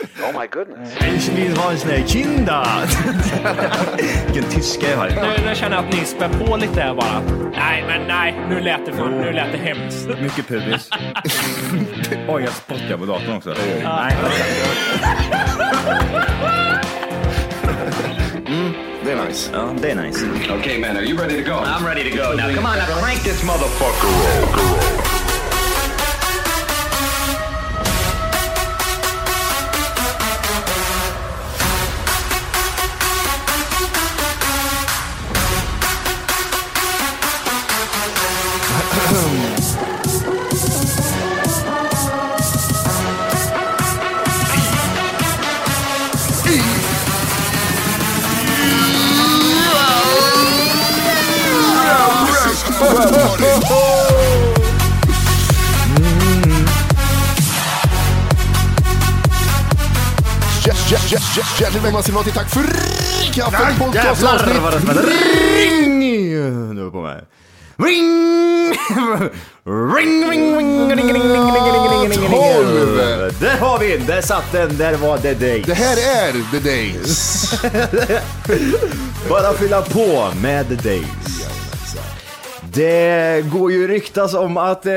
Ich 1.15 1.29
vill 1.35 1.57
ha 1.57 1.71
en 1.71 1.77
sån 1.77 1.89
här 1.89 2.07
kinda. 2.07 2.67
Vilken 4.25 4.51
tyska 4.51 4.89
jag 4.91 4.97
har. 4.97 5.09
Nu, 5.09 5.45
nu 5.49 5.55
känner 5.55 5.75
jag 5.75 5.85
att 5.85 5.93
ni 5.93 6.05
spär 6.05 6.29
på 6.29 6.57
lite 6.57 6.81
här 6.81 6.93
bara. 6.95 7.21
Nej, 7.55 7.83
men 7.87 8.07
nej, 8.07 8.35
nu 8.49 8.59
lät 8.59 8.85
det, 8.85 8.93
för, 8.93 9.09
nu 9.09 9.31
lät 9.31 9.51
det 9.51 9.57
hemskt. 9.57 10.07
Mycket 10.21 10.47
pubis. 10.47 10.89
Oj, 12.27 12.43
jag 12.43 12.53
spottar 12.53 12.97
på 12.97 13.05
datorn 13.05 13.37
också. 13.37 13.55
Nej. 13.83 14.15
Det 19.03 19.11
är 19.11 19.25
nice. 19.25 19.51
Ja, 19.53 19.69
det 19.81 19.91
är 19.91 19.95
nice. 19.95 20.25
okay, 20.59 20.79
man, 20.79 20.97
are 20.97 21.03
you 21.03 21.17
ready 21.17 21.43
to 21.43 21.49
go? 21.49 21.55
I'm 21.55 21.85
ready 21.85 22.11
to 22.11 22.17
go 22.17 22.23
now. 22.23 22.55
Come 22.55 22.67
on, 22.67 22.77
now 22.77 23.01
crank 23.01 23.23
this 23.23 23.43
motherfucker. 23.43 25.00
Hjärtligt 61.37 61.83
välkomna 61.83 62.01
ska 62.03 62.11
ni 62.11 62.15
vara 62.15 62.23
till 62.23 62.33
Tack 62.33 62.49
för 62.49 62.63
kaffet 63.33 63.77
podcast 63.79 64.21
Jävlar 64.21 64.59
vad 64.61 64.71
det 64.71 64.77
avsnitt. 64.77 64.83
smäller. 64.83 65.03
Ring! 65.57 65.99
Nu 66.75 66.85
är 66.87 66.91
på 66.91 67.01
med. 67.01 67.25
Ring! 67.77 68.11
Ring, 69.95 70.29
ring, 70.31 70.57
ring, 70.57 70.89
ring, 70.89 70.97
ring, 70.97 71.13
ring, 71.13 71.13
ring, 71.13 72.01
ring, 72.01 72.09
ring, 72.09 72.29
Tolv. 72.29 73.35
Där 73.39 73.57
har 73.59 73.79
vi 73.79 73.97
den, 73.97 74.07
där 74.07 74.21
satt 74.21 74.51
den, 74.51 74.77
där 74.77 74.93
var 74.97 75.17
det 75.17 75.33
dig. 75.33 75.63
Det 75.65 75.73
här 75.73 75.97
är 75.97 76.31
the 76.51 76.59
days. 76.69 77.53
Bara 79.29 79.53
fylla 79.53 79.81
på 79.81 80.31
med 80.41 80.67
the 80.69 80.75
days. 80.89 81.40
Det 82.73 83.45
går 83.51 83.71
ju 83.71 83.87
ryktas 83.87 84.33
om 84.33 84.57
att 84.57 84.85
eh, 84.85 84.93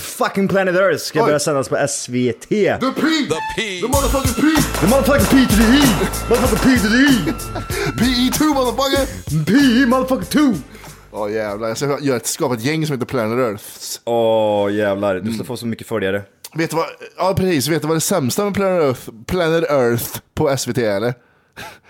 fucking 0.00 0.48
Planet 0.48 0.74
Earth 0.74 0.98
ska 1.04 1.20
Oj. 1.20 1.26
börja 1.26 1.38
sändas 1.38 1.68
på 1.68 1.86
SVT. 1.88 2.48
The 2.48 2.76
P. 2.78 2.80
The 2.80 3.40
P. 3.56 3.80
The 3.80 3.88
motherfucking 3.88 4.34
P. 4.34 4.62
The 4.80 4.86
motherfucking 4.86 5.26
P 5.26 5.46
to 5.46 5.56
the 5.56 5.76
E! 5.76 5.82
Motherfucking 6.28 6.58
P 6.58 6.78
to 6.78 6.88
the 6.88 6.96
E! 6.96 7.32
PE2 8.30 8.54
motherfucker. 8.54 9.06
P 9.46 9.86
motherfucking 9.86 10.54
2! 10.54 10.60
Åh 11.12 11.32
jävlar, 11.32 11.68
jag 11.68 11.76
ska 11.76 11.98
göra 12.00 12.16
ett, 12.16 12.26
skapa 12.26 12.54
ett 12.54 12.64
gäng 12.64 12.86
som 12.86 12.94
heter 12.94 13.06
Planet 13.06 13.38
Earths. 13.38 14.00
Åh 14.04 14.72
jävlar, 14.74 15.14
du 15.14 15.32
ska 15.32 15.44
få 15.44 15.56
så 15.56 15.66
mycket 15.66 15.86
följare. 15.86 16.22
Vet 16.54 16.70
du 16.70 16.76
vad, 16.76 16.86
ja 17.16 17.34
precis, 17.36 17.68
vet 17.68 17.82
du 17.82 17.88
vad 17.88 17.96
det 17.96 18.00
sämsta 18.00 18.44
med 18.44 18.54
Planet 18.54 18.82
Earth, 18.82 19.00
Planet 19.26 19.70
Earth 19.70 20.18
på 20.34 20.56
SVT 20.56 20.78
är 20.78 20.96
eller? 20.96 21.14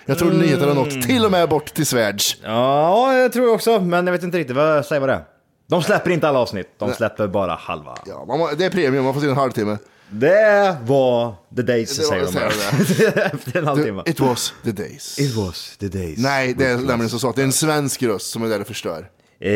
Jag 0.06 0.19
tror 0.19 0.33
nyheterna 0.33 0.67
har 0.67 0.75
nått 0.75 1.03
till 1.03 1.25
och 1.25 1.31
med 1.31 1.49
bort 1.49 1.75
till 1.75 1.87
Svärds. 1.87 2.37
Ja, 2.44 3.15
jag 3.19 3.33
tror 3.33 3.53
också, 3.53 3.81
men 3.81 4.06
jag 4.06 4.12
vet 4.12 4.22
inte 4.22 4.39
riktigt. 4.39 4.56
Vad, 4.56 4.87
säg 4.87 5.00
vad 5.00 5.09
det 5.09 5.12
är. 5.15 5.25
De 5.69 5.83
släpper 5.83 6.11
inte 6.11 6.28
alla 6.28 6.39
avsnitt, 6.39 6.69
de 6.78 6.93
släpper 6.94 7.27
bara 7.27 7.55
halva. 7.55 7.97
Ja, 8.06 8.25
man, 8.25 8.55
det 8.59 8.65
är 8.65 8.71
premium, 8.71 9.05
man 9.05 9.15
får 9.15 9.21
se 9.21 9.27
en 9.28 9.37
halvtimme. 9.37 9.78
Det 10.11 10.77
var 10.84 11.34
the 11.56 11.62
days, 11.62 11.97
Det 11.97 12.03
var- 12.03 12.09
säger 12.11 12.25
de 12.25 12.33
säger 12.33 13.11
bara. 13.16 13.22
Efter 13.27 13.59
en 13.59 13.66
halvtimme. 13.66 14.03
It 14.06 14.21
was 14.21 14.53
the 14.65 14.72
days. 14.72 15.19
It 15.19 15.34
was 15.37 15.77
the 15.81 15.89
days. 15.89 16.19
Nej, 16.19 16.55
det 16.59 16.66
är 16.66 16.77
nämligen 16.77 17.09
så 17.11 17.28
att 17.28 17.37
det 17.37 17.43
är 17.43 17.47
en 17.47 17.53
svensk 17.53 18.03
röst 18.03 18.31
som 18.31 18.43
är 18.43 18.49
där 18.49 18.61
och 18.61 18.66
förstör. 18.66 19.06
Eh, 19.41 19.50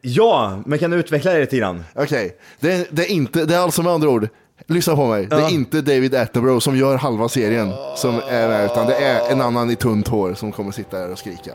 ja, 0.00 0.62
men 0.66 0.78
kan 0.78 0.90
du 0.90 0.96
utveckla 0.96 1.32
det 1.32 1.40
lite 1.40 1.56
grann? 1.56 1.84
Okej, 1.94 2.36
det, 2.60 2.72
är- 2.72 2.86
det 2.90 3.02
är 3.02 3.10
inte, 3.10 3.44
det 3.44 3.54
är 3.54 3.58
alltså 3.58 3.82
med 3.82 3.92
andra 3.92 4.08
ord, 4.08 4.28
lyssna 4.66 4.96
på 4.96 5.06
mig. 5.06 5.26
Det 5.26 5.36
är 5.36 5.50
inte 5.50 5.80
David 5.80 6.14
Attenborough 6.14 6.58
som 6.58 6.76
gör 6.76 6.96
halva 6.96 7.28
serien 7.28 7.72
som 7.96 8.20
är 8.28 8.48
med, 8.48 8.64
utan 8.64 8.86
det 8.86 8.94
är 8.94 9.32
en 9.32 9.40
annan 9.40 9.70
i 9.70 9.76
tunt 9.76 10.08
hår 10.08 10.34
som 10.34 10.52
kommer 10.52 10.72
sitta 10.72 10.98
där 10.98 11.12
och 11.12 11.18
skrika. 11.18 11.52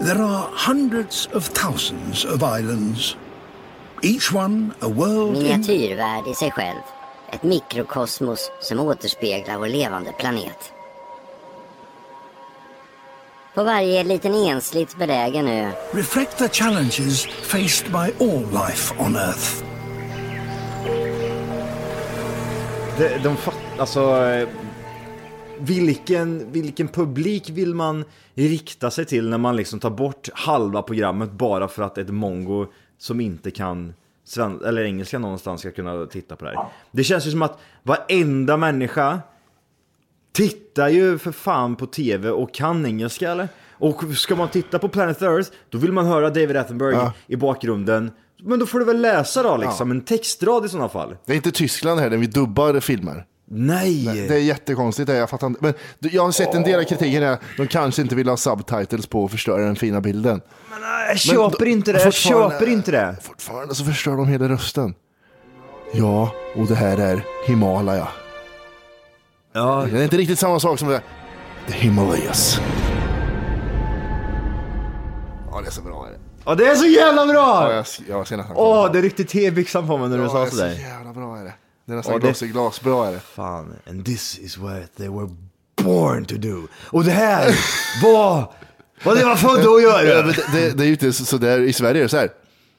There 0.00 0.24
are 0.24 0.44
hundreds 0.66 1.28
of 1.34 1.48
thousands 1.48 2.24
of 2.24 2.42
islands, 2.60 3.16
each 4.02 4.34
one 4.34 4.70
a 4.80 4.88
world 4.88 5.36
in 5.36 5.42
Miniatyrvärld 5.42 6.26
i 6.26 6.34
sig 6.34 6.50
själv. 6.50 6.80
Ett 7.32 7.42
mikrokosmos 7.42 8.50
som 8.60 8.80
återspeglar 8.80 9.58
vår 9.58 9.68
levande 9.68 10.12
planet. 10.12 10.72
På 13.54 13.64
varje 13.64 14.04
liten 14.04 14.34
ensligt 14.34 14.98
belägen 14.98 15.48
ö 15.48 15.70
reflect 15.92 16.38
the 16.38 16.48
challenges 16.48 17.26
faced 17.26 17.92
by 17.92 18.24
all 18.24 18.40
life 18.40 18.94
on 18.98 19.16
Earth. 19.16 19.64
De, 22.98 23.18
de 23.18 23.36
fatt, 23.36 23.54
alltså, 23.78 24.22
vilken, 25.58 26.52
vilken 26.52 26.88
publik 26.88 27.50
vill 27.50 27.74
man 27.74 28.04
rikta 28.34 28.90
sig 28.90 29.04
till 29.04 29.28
när 29.28 29.38
man 29.38 29.56
liksom 29.56 29.80
tar 29.80 29.90
bort 29.90 30.28
halva 30.32 30.82
programmet 30.82 31.32
bara 31.32 31.68
för 31.68 31.82
att 31.82 31.98
ett 31.98 32.10
mongo 32.10 32.66
som 32.98 33.20
inte 33.20 33.50
kan 33.50 33.94
sven, 34.24 34.64
eller 34.64 34.84
engelska 34.84 35.18
någonstans 35.18 35.60
ska 35.60 35.70
kunna 35.70 36.06
titta 36.06 36.36
på 36.36 36.44
det 36.44 36.50
här? 36.50 36.66
Det 36.90 37.04
känns 37.04 37.26
ju 37.26 37.30
som 37.30 37.42
att 37.42 37.58
varenda 37.82 38.56
människa 38.56 39.20
tittar 40.32 40.88
ju 40.88 41.18
för 41.18 41.32
fan 41.32 41.76
på 41.76 41.86
tv 41.86 42.30
och 42.30 42.54
kan 42.54 42.86
engelska 42.86 43.30
eller? 43.30 43.48
Och 43.72 44.02
ska 44.16 44.36
man 44.36 44.48
titta 44.48 44.78
på 44.78 44.88
Planet 44.88 45.22
Earth, 45.22 45.50
då 45.68 45.78
vill 45.78 45.92
man 45.92 46.06
höra 46.06 46.30
David 46.30 46.56
Attenborough 46.56 46.98
Ja. 46.98 47.12
i 47.26 47.36
bakgrunden. 47.36 48.10
Men 48.42 48.58
då 48.58 48.66
får 48.66 48.78
du 48.78 48.84
väl 48.84 49.00
läsa 49.00 49.42
då 49.42 49.56
liksom, 49.56 49.90
en 49.90 50.00
textrad 50.00 50.64
i 50.66 50.68
sådana 50.68 50.88
fall. 50.88 51.16
Det 51.26 51.32
är 51.32 51.36
inte 51.36 51.50
Tyskland 51.50 52.00
här 52.00 52.10
där 52.10 52.16
vi 52.16 52.26
dubbar 52.26 52.80
filmer. 52.80 53.24
Nej! 53.52 54.04
Nej, 54.06 54.28
Det 54.28 54.34
är 54.34 54.38
jättekonstigt, 54.38 55.08
jag 55.08 55.30
fattar 55.30 55.46
inte. 55.46 55.60
Men 55.62 55.74
jag 56.00 56.22
har 56.24 56.32
sett 56.32 56.54
en 56.54 56.62
del 56.62 56.80
av 56.80 56.84
kritiken 56.84 57.22
här, 57.22 57.38
de 57.56 57.66
kanske 57.66 58.02
inte 58.02 58.14
vill 58.14 58.28
ha 58.28 58.36
subtitles 58.36 59.06
på 59.06 59.24
och 59.24 59.30
förstöra 59.30 59.64
den 59.64 59.76
fina 59.76 60.00
bilden. 60.00 60.40
Jag 61.08 61.18
köper 61.18 61.66
inte 61.66 61.92
det, 61.92 62.02
jag 62.04 62.12
köper 62.14 62.68
inte 62.68 62.90
det. 62.90 63.16
Fortfarande 63.22 63.74
så 63.74 63.84
förstör 63.84 64.16
de 64.16 64.28
hela 64.28 64.48
rösten. 64.48 64.94
Ja, 65.92 66.32
och 66.56 66.66
det 66.66 66.74
här 66.74 66.98
är 66.98 67.24
Himalaya. 67.46 68.08
Ja, 69.52 69.86
Det 69.92 69.98
är 69.98 70.02
inte 70.04 70.16
riktigt 70.16 70.38
samma 70.38 70.60
sak 70.60 70.78
som 70.78 70.88
det 70.88 71.02
The 71.66 71.72
Himalayas. 71.72 72.60
Ja, 75.50 75.60
det 75.60 75.66
är 75.66 75.70
så 75.70 75.82
bra. 75.82 76.06
Är 76.06 76.10
det. 76.10 76.18
Ja, 76.44 76.54
det 76.54 76.66
är 76.66 76.74
så 76.74 76.86
jävla 76.86 77.22
Ja, 77.22 77.32
bra! 77.32 77.72
jag, 77.74 77.84
jag 78.08 78.26
ser 78.28 78.36
nästan 78.36 78.56
Åh, 78.56 78.92
det 78.92 79.00
ryckte 79.00 79.24
tebyxan 79.24 79.86
på 79.86 79.98
mig 79.98 80.08
när 80.08 80.16
du 80.16 80.22
ja, 80.22 80.28
sa 80.28 80.38
det 80.38 80.44
är 80.46 80.50
så 80.50 80.56
sådär. 80.56 80.70
jävla 80.72 81.12
bra 81.12 81.36
är 81.38 81.44
det. 81.44 81.52
Det 81.86 81.92
är 81.92 81.96
nästan 81.96 82.12
Ja, 82.12 82.18
det- 82.18 82.26
glas 82.26 82.42
i 82.42 82.46
glas. 82.48 82.80
Bra 82.80 83.06
är 83.06 83.12
det. 83.12 83.20
Fan, 83.20 83.74
and 83.90 84.04
this 84.06 84.38
is 84.38 84.58
what 84.58 84.96
they 84.96 85.08
were 85.08 85.28
born 85.82 86.24
to 86.24 86.34
do. 86.36 86.66
Och 86.90 87.04
det 87.04 87.10
här 87.10 87.54
var 88.02 88.52
vad 89.04 89.16
det 89.16 89.24
var 89.24 89.36
födda 89.36 89.60
att 89.60 89.82
Ja, 89.82 90.02
göra. 90.02 90.26
men 90.26 90.34
det, 90.52 90.60
det, 90.60 90.70
det 90.70 90.82
är 90.84 90.86
ju 90.86 90.92
inte 90.92 91.12
så, 91.12 91.24
så 91.24 91.36
där 91.36 91.60
i 91.60 91.72
Sverige 91.72 92.00
är 92.00 92.02
det 92.02 92.08
så 92.08 92.16
här. 92.16 92.30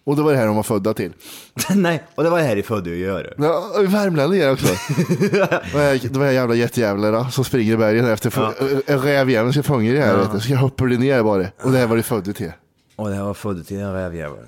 Och 0.04 0.16
det 0.16 0.22
var 0.22 0.32
det 0.32 0.38
här 0.38 0.46
de 0.46 0.56
var 0.56 0.64
födda 0.64 0.94
till. 0.94 1.14
Nej, 1.76 2.04
och 2.16 2.24
det 2.24 2.30
var 2.30 2.38
det 2.38 2.44
här 2.44 2.56
i 2.56 2.64
födda 2.64 2.92
att 2.92 2.98
göra. 2.98 3.28
Ja, 3.38 3.72
värmlänningar 3.88 4.52
också. 4.52 4.68
De 5.74 5.80
här- 5.80 6.10
De 6.14 6.22
här 6.22 6.32
jävla 6.32 6.56
jättejävlarna 6.56 7.32
som 7.32 7.44
springer 7.44 7.74
i 7.74 7.78
bergen 7.78 8.06
efter 8.06 8.34
ja. 8.36 8.54
rävjäveln 8.98 9.54
ska 9.54 9.64
fånga 9.64 9.92
det 9.94 10.02
här. 10.02 10.28
Du. 10.34 10.40
Så 10.40 10.56
hoppar 10.56 10.88
det 10.88 10.98
ner 10.98 11.24
bara. 11.24 11.46
Och 11.64 11.72
det 11.72 11.78
här 11.78 11.88
var 11.88 11.98
det 11.98 12.04
födda 12.04 12.34
till. 12.34 12.52
Och 12.96 13.10
det 13.10 13.16
här 13.16 13.24
var 13.24 13.34
födda 13.34 13.64
till 13.64 13.80
en 13.80 13.94
rävjävel. 13.94 14.46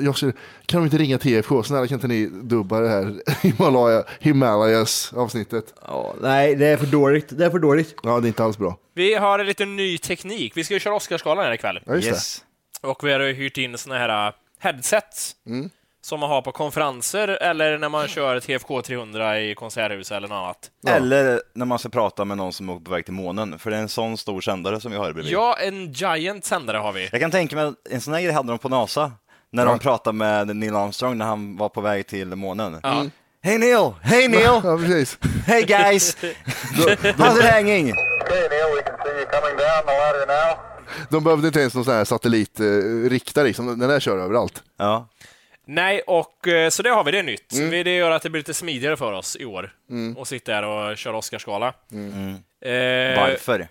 Jag 0.00 0.16
skulle, 0.16 0.32
kan 0.66 0.80
de 0.80 0.84
inte 0.84 0.98
ringa 0.98 1.18
TFK? 1.18 1.62
Snälla 1.62 1.86
kan 1.86 1.94
inte 1.94 2.06
ni 2.08 2.26
dubba 2.26 2.80
det 2.80 2.88
här 2.88 3.14
Himalaya, 3.42 4.04
Himalayas 4.20 5.12
avsnittet? 5.16 5.74
Ja, 5.86 6.14
nej, 6.22 6.54
det 6.54 6.66
är 6.66 6.76
för 6.76 6.86
dåligt. 6.86 7.38
Det 7.38 7.44
är 7.46 7.50
för 7.50 7.58
dåligt. 7.58 7.94
Ja, 8.02 8.20
det 8.20 8.26
är 8.26 8.28
inte 8.28 8.44
alls 8.44 8.58
bra. 8.58 8.76
Vi 8.94 9.14
har 9.14 9.44
lite 9.44 9.64
ny 9.64 9.98
teknik. 9.98 10.52
Vi 10.56 10.64
ska 10.64 10.74
ju 10.74 10.80
köra 10.80 10.94
Oscarsgalan 10.94 11.44
här 11.44 11.52
ikväll. 11.52 11.80
Ja, 11.86 11.94
just 11.94 12.08
Yes. 12.08 12.44
Och 12.80 13.04
vi 13.08 13.12
har 13.12 13.20
hyrt 13.32 13.58
in 13.58 13.78
såna 13.78 13.98
här 13.98 14.32
headsets 14.62 15.36
Mm. 15.46 15.70
som 16.04 16.20
man 16.20 16.30
har 16.30 16.42
på 16.42 16.52
konferenser 16.52 17.28
eller 17.28 17.78
när 17.78 17.88
man 17.88 18.08
kör 18.08 18.40
TFK 18.40 18.82
300 18.82 19.40
i 19.40 19.54
konserthus 19.54 20.12
eller 20.12 20.28
något 20.28 20.36
annat. 20.36 20.70
Eller 20.96 21.40
när 21.54 21.66
man 21.66 21.78
ska 21.78 21.88
prata 21.88 22.24
med 22.24 22.36
någon 22.36 22.52
som 22.52 22.68
är 22.68 22.74
på 22.80 22.90
väg 22.90 23.04
till 23.04 23.14
månen, 23.14 23.58
för 23.58 23.70
det 23.70 23.76
är 23.76 23.80
en 23.80 23.88
sån 23.88 24.16
stor 24.16 24.40
sändare 24.40 24.80
som 24.80 24.90
vi 24.92 24.98
har 24.98 25.12
bredvid. 25.12 25.32
Ja, 25.32 25.56
en 25.60 25.92
giant 25.92 26.44
sändare 26.44 26.76
har 26.78 26.92
vi. 26.92 27.08
Jag 27.12 27.20
kan 27.20 27.30
tänka 27.30 27.56
mig 27.56 27.64
att 27.64 27.74
en 27.90 28.00
sån 28.00 28.14
här 28.14 28.20
grej 28.22 28.32
hade 28.32 28.48
de 28.48 28.58
på 28.58 28.68
NASA, 28.68 29.12
när 29.50 29.66
de 29.66 29.78
pratade 29.78 30.16
med 30.16 30.56
Neil 30.56 30.76
Armstrong 30.76 31.18
när 31.18 31.24
han 31.26 31.56
var 31.56 31.68
på 31.68 31.80
väg 31.80 32.06
till 32.06 32.26
månen. 32.36 32.80
Ja. 32.82 33.04
Hej 33.44 33.58
Neil! 33.58 33.90
Hej 34.02 34.28
Neil! 34.28 34.42
Ja, 34.64 34.76
precis. 34.78 35.18
Hej 35.46 35.62
guys! 35.62 36.16
How's 37.16 37.38
it 37.38 37.44
hanging? 37.52 37.92
De 41.10 41.24
behövde 41.24 41.46
inte 41.46 41.60
ens 41.60 41.74
någon 41.74 41.84
sån 41.84 41.94
här 41.94 42.04
satellitriktare, 42.04 43.44
liksom. 43.46 43.66
den 43.66 43.88
där 43.88 44.00
kör 44.00 44.18
överallt. 44.18 44.62
Ja. 44.76 45.08
Nej, 45.66 46.00
och 46.06 46.48
eh, 46.48 46.68
så 46.70 46.82
det 46.82 46.90
har 46.90 47.04
vi, 47.04 47.10
det 47.12 47.18
är 47.18 47.22
nytt. 47.22 47.52
Mm. 47.52 47.70
Vi- 47.70 47.82
Det 47.82 47.96
gör 47.96 48.10
att 48.10 48.22
det 48.22 48.30
blir 48.30 48.40
lite 48.40 48.54
smidigare 48.54 48.96
för 48.96 49.12
oss 49.12 49.36
i 49.40 49.44
år 49.44 49.72
och 50.16 50.28
sitta 50.28 50.52
här 50.52 50.62
och 50.64 50.96
köra 50.96 51.16
Oscarsgala. 51.16 51.72
Mm. 51.92 52.28
Eh, 52.64 53.20
Varför? 53.20 53.68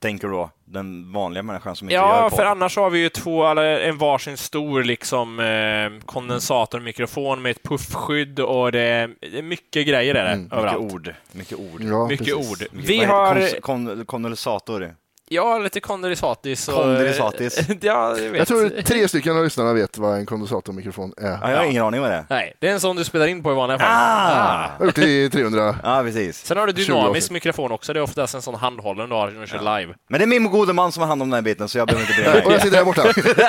Tänker 0.00 0.28
du 0.28 0.32
då? 0.34 0.50
Den 0.64 1.12
vanliga 1.12 1.42
människan 1.42 1.76
som 1.76 1.86
inte 1.86 1.94
gör 1.94 2.02
Ja, 2.02 2.30
för 2.30 2.44
annars 2.44 2.76
har 2.76 2.90
vi 2.90 2.98
ju 2.98 3.08
två, 3.08 3.46
eller 3.46 3.64
en 3.80 3.98
varsin 3.98 4.36
stor 4.36 4.82
liksom 4.84 5.40
eh, 5.40 6.06
kondensatormikrofon 6.06 7.42
med 7.42 7.50
ett 7.50 7.62
puffskydd 7.62 8.40
och 8.40 8.72
det 8.72 8.80
är, 8.80 9.42
mycket 9.42 9.86
grejer 9.86 10.14
är 10.14 10.24
det 10.30 10.36
Mycket 10.36 10.58
överallt. 10.58 10.92
ord. 10.92 11.14
Mycket 11.32 11.58
ord. 11.58 11.82
Ja, 11.82 12.06
Mycket 12.08 12.26
precis. 12.26 12.50
ord. 12.50 12.58
Mycket- 12.72 12.90
Vi 12.90 13.04
har, 13.04 13.34
heter 13.34 13.54
det? 13.54 13.60
Kon- 13.60 13.86
kon- 13.86 14.04
kondensator. 14.04 14.94
Ja, 15.32 15.58
lite 15.58 15.80
kondensatis. 15.80 16.68
och- 16.68 16.74
Kondensatis. 16.74 17.60
ja, 17.80 18.18
jag 18.18 18.30
vet. 18.30 18.38
Jag 18.38 18.48
tror 18.48 18.82
tre 18.82 19.08
stycken 19.08 19.36
av 19.36 19.44
lyssnarna 19.44 19.72
vet 19.72 19.98
vad 19.98 20.16
en 20.18 20.26
kondensatormikrofon 20.26 21.12
är. 21.16 21.26
Ja, 21.42 21.50
jag 21.50 21.56
har 21.58 21.64
ingen 21.64 21.84
aning 21.84 22.00
vad 22.00 22.10
det 22.10 22.16
är. 22.16 22.24
Nej, 22.30 22.54
det 22.58 22.68
är 22.68 22.72
en 22.72 22.80
sån 22.80 22.96
du 22.96 23.04
spelar 23.04 23.26
in 23.26 23.42
på 23.42 23.52
i 23.52 23.54
vanliga 23.54 23.78
fall. 23.78 23.88
Ah! 23.90 24.62
Jag 24.62 24.78
har 24.78 24.86
gjort 24.86 24.94
det 24.94 25.24
i 25.24 25.30
300. 25.30 25.76
Ja, 25.82 26.02
precis. 26.02 26.44
Sen 26.46 26.56
har 26.56 26.66
du 26.66 26.72
20 26.72 26.92
dynamisk 26.92 27.30
mikrofon 27.30 27.72
också. 27.72 27.92
Det 27.92 27.98
är 27.98 28.02
oftast 28.02 28.34
en 28.34 28.42
sån 28.42 28.54
handhållen 28.54 29.08
du 29.08 29.14
har 29.14 29.30
när 29.30 29.40
du 29.40 29.46
kör 29.46 29.78
live. 29.80 29.94
Men 30.08 30.18
det 30.20 30.24
är 30.24 30.26
min 30.26 30.50
gode 30.50 30.72
man 30.72 30.92
som 30.92 31.00
har 31.00 31.08
hand 31.08 31.22
om 31.22 31.30
den 31.30 31.34
här 31.34 31.42
biten, 31.42 31.68
så 31.68 31.78
jag 31.78 31.88
behöver 31.88 32.06
inte 32.10 32.22
bry 32.22 32.30
Och 32.32 32.36
jag 32.44 32.48
mig. 32.50 32.60
sitter 32.60 32.76
här 32.76 32.84
borta. 32.84 33.02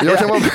Jag 0.06 0.18
kan 0.20 0.28
vara... 0.30 0.40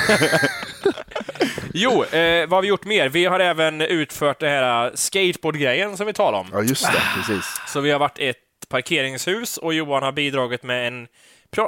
Jo, 1.73 2.03
eh, 2.03 2.47
vad 2.47 2.57
har 2.57 2.61
vi 2.61 2.67
gjort 2.67 2.85
mer? 2.85 3.09
Vi 3.09 3.25
har 3.25 3.39
även 3.39 3.81
utfört 3.81 4.39
det 4.39 4.49
här 4.49 4.85
eh, 4.85 4.91
skateboardgrejen 4.95 5.97
som 5.97 6.07
vi 6.07 6.13
talade 6.13 6.37
om. 6.37 6.47
Ja, 6.53 6.61
just 6.61 6.85
det. 6.85 7.01
Precis. 7.15 7.45
Så 7.67 7.79
vi 7.81 7.91
har 7.91 7.99
varit 7.99 8.19
ett 8.19 8.37
parkeringshus 8.69 9.57
och 9.57 9.73
Johan 9.73 10.03
har 10.03 10.11
bidragit 10.11 10.63
med 10.63 10.87
en, 10.87 11.07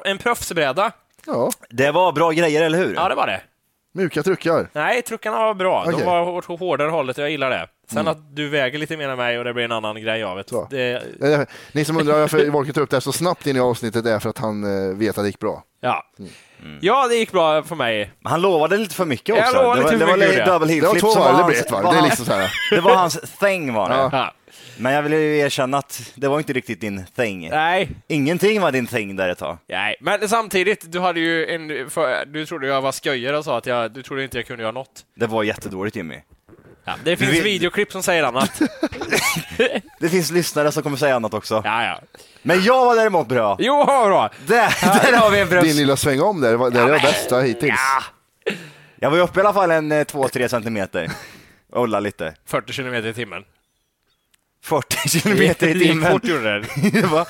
en 0.06 0.18
proffsbräda. 0.18 0.91
Ja, 1.25 1.50
Det 1.69 1.91
var 1.91 2.12
bra 2.12 2.31
grejer, 2.31 2.62
eller 2.63 2.77
hur? 2.77 2.94
Ja, 2.95 3.09
det 3.09 3.15
var 3.15 3.27
det. 3.27 3.41
mjuka 3.94 4.24
truckar. 4.24 4.69
Nej, 4.74 5.01
truckarna 5.01 5.38
var 5.38 5.53
bra. 5.53 5.83
Okej. 5.88 6.00
De 6.00 6.06
var 6.06 6.30
åt 6.30 6.45
hårdare 6.45 6.89
hållet 6.89 7.18
och 7.18 7.24
jag 7.24 7.31
gillar 7.31 7.50
det. 7.50 7.68
Sen 7.91 8.07
att 8.07 8.36
du 8.36 8.50
väger 8.50 8.80
lite 8.80 8.97
mer 8.97 9.09
än 9.09 9.18
mig 9.18 9.38
och 9.39 9.44
det 9.45 9.53
blir 9.53 9.63
en 9.65 9.71
annan 9.71 10.01
grej 10.01 10.24
av 10.24 10.38
det. 10.38 10.68
Det 10.69 11.31
Eh, 11.33 11.41
Ni 11.71 11.86
som 11.86 11.97
undrar 11.97 12.19
varför 12.19 12.50
Volker 12.50 12.74
tar 12.74 12.81
upp 12.81 12.89
det 12.89 12.95
här 12.95 13.01
så 13.01 13.12
snabbt 13.12 13.47
in 13.47 13.56
i 13.56 13.59
avsnittet 13.59 14.06
är 14.06 14.19
för 14.19 14.30
att 14.30 14.38
han 14.38 14.63
eh, 14.89 14.95
vet 14.97 15.18
att 15.18 15.24
det 15.24 15.27
gick 15.27 15.39
bra. 15.39 15.63
ja. 15.81 16.06
Ja, 16.81 17.07
det 17.07 17.15
gick 17.15 17.31
bra 17.31 17.63
för 17.63 17.75
mig. 17.75 18.11
Han 18.23 18.41
lovade 18.41 18.77
lite 18.77 18.95
för 18.95 19.06
mycket 19.06 19.29
Jag 19.29 19.39
också. 19.39 19.53
lovade 19.56 19.79
det 19.79 19.83
var, 19.83 19.91
lite 19.91 19.94
det 19.94 20.00
för 20.00 20.17
var 20.17 20.27
mycket, 20.27 20.45
double 20.45 20.67
heel 20.73 20.81
Det 20.81 20.88
var 20.88 20.94
flip 20.94 21.01
två 21.03 21.11
som 21.11 21.21
varv, 21.21 21.31
det 21.38 21.41
hans- 21.44 21.47
blir 21.51 21.59
ett 21.59 21.71
varv. 21.71 21.83
var 21.83 21.91
Det 21.94 21.97
är 21.97 22.01
hans- 22.01 22.09
liksom 22.19 22.25
så 22.25 22.33
här. 22.33 22.51
Det 22.75 22.81
var 22.81 22.95
hans 22.95 23.19
thing 23.39 23.73
var 23.73 23.89
det. 23.89 23.95
Ja. 24.17 24.33
Men 24.77 24.94
jag 24.94 25.01
vill 25.01 25.13
ju 25.13 25.38
erkänna 25.38 25.77
att 25.77 26.11
det 26.15 26.27
var 26.27 26.38
inte 26.38 26.53
riktigt 26.53 26.81
din 26.81 27.06
thing. 27.15 27.50
Nej, 27.50 27.89
Ingenting 28.07 28.61
var 28.61 28.71
din 28.71 28.88
thing 28.88 29.15
där 29.15 29.29
ett 29.29 29.38
tag. 29.38 29.57
nej, 29.69 29.95
men 30.01 30.29
samtidigt, 30.29 30.91
du 30.91 31.00
hade 31.00 31.19
ju 31.19 31.45
en... 31.56 31.89
För, 31.89 32.25
du 32.25 32.45
trodde 32.45 32.67
jag 32.67 32.81
var 32.81 32.91
sköjare 32.91 33.38
och 33.38 33.45
sa 33.45 33.57
att 33.57 33.65
jag, 33.65 33.91
du 33.91 34.03
trodde 34.03 34.23
inte 34.23 34.38
jag 34.38 34.45
kunde 34.47 34.63
göra 34.63 34.71
något. 34.71 35.05
Det 35.15 35.27
var 35.27 35.44
jättedåligt 35.44 35.95
Jimmy. 35.95 36.15
Ja, 36.89 36.95
det 37.03 37.18
finns 37.18 37.31
vet- 37.31 37.45
videoklipp 37.45 37.91
som 37.91 38.03
säger 38.03 38.24
annat. 38.24 38.62
Det 40.00 40.09
finns 40.09 40.31
lyssnare 40.31 40.71
som 40.71 40.83
kommer 40.83 40.97
säga 40.97 41.15
annat 41.15 41.33
också. 41.33 41.62
ja, 41.65 41.83
ja. 41.83 42.00
Men 42.41 42.63
jag 42.63 42.86
var 42.86 42.95
däremot 42.95 43.27
bra. 43.27 43.56
Jo, 43.59 43.86
bra. 43.86 44.30
Där, 44.47 44.75
där 45.12 45.18
har 45.18 45.30
vi 45.31 45.39
en 45.39 45.47
Din 45.50 45.59
bröst. 45.59 45.75
lilla 45.75 45.95
sväng 45.97 46.21
om 46.21 46.41
där, 46.41 46.50
det 46.51 46.57
var- 46.57 46.69
det 46.71 46.80
är 46.80 46.86
det 46.88 47.00
bästa 47.00 47.39
hittills. 47.41 47.80
Jag 48.95 49.09
var 49.09 49.18
ju 49.18 49.24
uppe 49.24 49.39
i 49.39 49.41
alla 49.44 49.53
fall 49.53 49.71
en 49.71 49.91
2-3 49.91 50.47
centimeter. 50.47 51.12
Olla 51.74 52.00
lite. 52.00 52.36
40 52.45 52.74
kilometer 52.74 53.07
i 53.07 53.13
timmen. 53.13 53.44
40 54.63 55.09
kilometer 55.09 55.68
i 55.68 55.80
timmen. 55.80 56.12
fort 56.12 56.24
gjorde 56.25 56.59
det. 56.59 56.65
Det 56.91 57.06
var- 57.12 57.27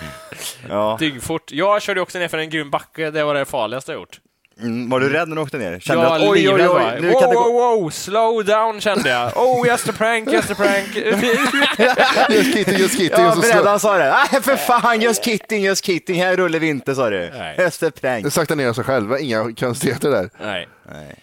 ja. 0.70 0.98
Dyngfort. 1.00 1.52
Jag 1.52 1.82
körde 1.82 2.02
också 2.02 2.20
ner 2.20 2.28
för 2.28 2.38
en 2.38 2.50
grym 2.50 2.70
backe, 2.70 3.12
det 3.12 3.24
var 3.24 3.34
det 3.36 3.46
farligaste 3.46 3.92
jag 3.92 4.00
gjort. 4.00 4.20
Mm, 4.62 4.90
var 4.90 5.00
du 5.00 5.10
rädd 5.10 5.30
när 5.30 5.36
du 5.36 5.42
åkte 5.42 5.58
ner? 5.58 5.80
Kände 5.80 6.04
ja, 6.04 6.16
att 6.16 6.22
oj, 6.22 6.50
oj, 6.50 6.68
oj. 6.68 6.98
Nu 7.02 7.10
Wow, 7.10 7.20
kan 7.20 7.30
det 7.30 7.36
wow, 7.36 7.44
gå... 7.44 7.80
wow, 7.80 7.90
slow 7.90 8.46
down 8.46 8.82
kände 8.82 9.10
jag. 9.10 9.38
Oh, 9.38 9.68
just 9.72 9.90
a 9.90 9.94
prank, 9.98 10.32
just 10.32 10.52
a 10.52 10.56
prank. 10.56 10.96
Just 12.30 12.54
kitting, 12.54 12.78
just 12.80 12.98
kitting. 12.98 13.26
Ja, 13.26 13.36
brädan 13.42 13.80
sa 13.80 13.98
det. 13.98 14.10
Nej, 14.32 14.42
för 14.42 14.56
fan, 14.56 15.02
just 15.02 15.24
kitting, 15.26 15.64
just 15.64 15.86
kitting. 15.86 16.22
Här 16.22 16.36
rullar 16.38 16.60
vi 16.60 16.68
inte, 16.68 16.96
sa 16.96 17.10
du. 17.10 17.30
Nej. 17.34 17.56
Just 17.60 17.84
a 17.84 17.92
prank. 18.02 18.34
sakta 18.34 18.56
ner 18.56 18.74
sig 18.74 18.84
själva, 18.84 19.20
inga 19.20 19.54
konstigheter 19.56 20.12
där. 20.12 20.30
Nej. 20.42 20.68
Nej. 20.92 21.18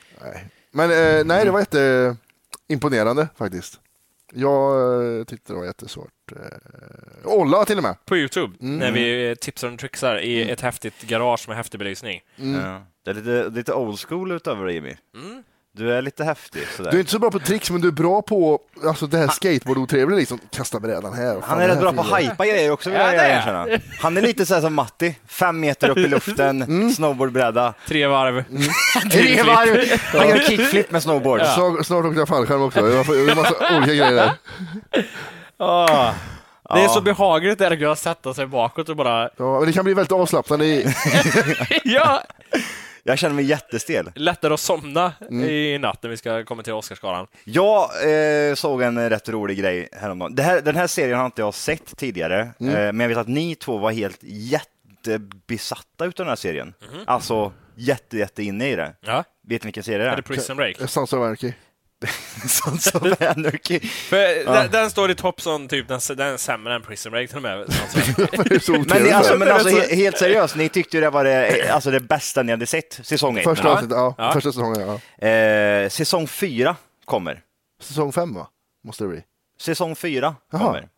Men 0.72 0.90
eh, 0.90 1.24
nej, 1.24 1.44
det 1.44 1.50
var 1.50 1.60
jätteimponerande 1.60 3.28
faktiskt. 3.38 3.80
Jag 4.32 5.18
eh, 5.18 5.24
tyckte 5.24 5.52
det 5.52 5.58
var 5.58 5.64
jättesvårt. 5.64 6.32
Eh, 6.32 6.38
Olla 7.24 7.64
till 7.64 7.76
och 7.76 7.82
med. 7.82 7.96
På 8.04 8.16
Youtube, 8.16 8.56
när 8.58 8.92
vi 8.92 9.36
tipsar 9.40 9.72
och 9.72 9.78
trixar 9.78 10.20
i 10.20 10.50
ett 10.50 10.60
häftigt 10.60 11.02
garage 11.02 11.48
med 11.48 11.56
häftig 11.56 11.78
belysning. 11.78 12.20
Ja. 12.36 12.82
Det 13.04 13.10
är 13.10 13.14
lite, 13.14 13.48
lite 13.48 13.74
old 13.74 13.98
school 13.98 14.32
utöver 14.32 14.66
det, 14.66 14.72
Jimmy. 14.72 14.96
Du 15.76 15.92
är 15.92 16.02
lite 16.02 16.24
häftig 16.24 16.62
sådär. 16.76 16.90
Du 16.90 16.96
är 16.96 17.00
inte 17.00 17.12
så 17.12 17.18
bra 17.18 17.30
på 17.30 17.38
tricks, 17.38 17.70
men 17.70 17.80
du 17.80 17.88
är 17.88 17.92
bra 17.92 18.22
på 18.22 18.60
alltså, 18.86 19.06
det 19.06 19.18
här 19.18 19.26
skateboard-otrevliga, 19.26 20.16
liksom. 20.16 20.38
Kasta 20.50 20.80
brädan 20.80 21.14
här. 21.14 21.40
Han 21.42 21.60
är 21.60 21.68
rätt 21.68 21.80
bra 21.80 21.92
på 21.92 22.00
att 22.00 22.20
hypa 22.20 22.46
grejer 22.46 22.70
också, 22.70 22.90
vill 22.90 22.98
Ja, 22.98 23.14
jag 23.14 23.30
erkänna. 23.30 23.66
Han 24.00 24.16
är 24.16 24.22
lite 24.22 24.46
såhär 24.46 24.60
som 24.60 24.74
Matti. 24.74 25.14
Fem 25.26 25.60
meter 25.60 25.88
upp 25.88 25.98
i 25.98 26.08
luften, 26.08 26.90
snowboardbräda. 26.94 27.74
Tre 27.86 28.06
varv. 28.06 28.44
Tre 29.12 29.42
varv! 29.42 30.00
Han 30.18 30.28
gör 30.28 30.38
kickflip 30.38 30.90
med 30.90 31.02
snowboard. 31.02 31.40
Snart, 31.40 31.86
snart 31.86 32.04
åkte 32.04 32.18
jag 32.18 32.28
fallskärm 32.28 32.62
också. 32.62 32.82
Det 32.82 32.96
var 32.96 33.04
var 33.26 33.34
massa 33.34 33.76
olika 33.76 33.94
grejer 33.94 34.12
där. 34.12 34.32
Ah. 35.56 36.12
Det 36.74 36.80
är 36.80 36.88
så 36.88 37.00
behagligt 37.00 37.58
där 37.58 37.70
att 37.70 37.78
kunna 37.78 37.96
sätta 37.96 38.34
sig 38.34 38.46
bakåt 38.46 38.88
och 38.88 38.96
bara... 38.96 39.30
Ja, 39.36 39.58
men 39.58 39.66
det 39.66 39.72
kan 39.72 39.84
bli 39.84 39.94
väldigt 39.94 40.12
avslappnande 40.12 40.66
i... 40.66 40.86
ja! 41.84 42.22
Jag 43.06 43.18
känner 43.18 43.34
mig 43.34 43.44
jättestel. 43.44 44.10
Lättare 44.14 44.54
att 44.54 44.60
somna 44.60 45.12
i 45.30 45.78
natt 45.78 46.02
när 46.02 46.10
vi 46.10 46.16
ska 46.16 46.44
komma 46.44 46.62
till 46.62 46.72
Oscarsgalan. 46.72 47.26
Jag 47.44 47.90
eh, 48.48 48.54
såg 48.54 48.82
en 48.82 49.10
rätt 49.10 49.28
rolig 49.28 49.58
grej 49.58 49.88
häromdagen. 49.92 50.34
Det 50.34 50.42
här, 50.42 50.60
den 50.60 50.76
här 50.76 50.86
serien 50.86 51.18
har 51.18 51.26
inte 51.26 51.40
jag 51.42 51.54
sett 51.54 51.96
tidigare, 51.96 52.40
eh, 52.40 52.52
men 52.58 53.00
jag 53.00 53.08
vet 53.08 53.18
att 53.18 53.28
ni 53.28 53.54
två 53.54 53.78
var 53.78 53.90
helt 53.92 54.18
jättebesatta 54.22 56.04
utav 56.04 56.26
den 56.26 56.28
här 56.28 56.36
serien. 56.36 56.74
Alltså 57.06 57.52
jätte, 57.74 58.18
jätte 58.18 58.42
inne 58.42 58.70
i 58.70 58.76
det. 58.76 58.92
Ja. 59.00 59.24
Vet 59.48 59.62
ni 59.62 59.66
vilken 59.66 59.82
serie 59.82 59.98
det 59.98 60.04
Är 60.04 60.12
är? 60.12 60.16
det 60.16 60.22
Prison 60.22 60.56
Break? 60.56 60.76
Sons 60.90 61.12
of 61.12 61.16
Anarchy. 61.20 61.52
Sons 62.48 62.86
of 62.94 63.02
Anarchy. 63.22 63.80
För 63.80 64.44
den, 64.54 64.70
den 64.70 64.90
står 64.90 65.10
i 65.10 65.14
topp 65.14 65.40
som 65.40 65.68
typ, 65.68 65.88
den, 65.88 66.00
den 66.08 66.20
är 66.32 66.36
sämre 66.36 66.74
än 66.74 66.82
Prison 66.82 67.12
Break 67.12 67.28
till 67.28 67.36
och 67.36 67.42
med. 67.42 67.58
Det 68.48 68.54
är 68.54 68.58
så 68.58 68.72
Men, 68.72 69.02
ni, 69.02 69.10
alltså, 69.10 69.36
men 69.38 69.50
alltså, 69.52 69.68
he- 69.68 69.94
helt 69.94 70.18
seriöst, 70.18 70.56
ni 70.56 70.68
tyckte 70.68 70.96
ju 70.96 71.00
det 71.00 71.10
var 71.10 71.24
det, 71.24 71.68
alltså 71.70 71.90
det 71.90 72.00
bästa 72.00 72.42
ni 72.42 72.52
hade 72.52 72.66
sett, 72.66 73.00
säsong 73.02 73.38
ett. 73.38 73.44
Första 73.44 73.68
Ja. 73.68 73.72
avsnittet, 73.74 73.96
ja. 73.96 74.14
Ja. 74.18 74.32
Första 74.32 74.52
säsongen, 74.52 74.80
ja. 75.20 75.26
Eh, 75.28 75.88
säsong 75.88 76.26
fyra 76.28 76.76
kommer. 77.04 77.40
Säsong 77.82 78.12
fem 78.12 78.34
va? 78.34 78.46
Måste 78.84 79.04
det 79.04 79.08
bli. 79.08 79.22
Säsong 79.60 79.96
fyra 79.96 80.34
Jaha. 80.52 80.60
kommer. 80.62 80.88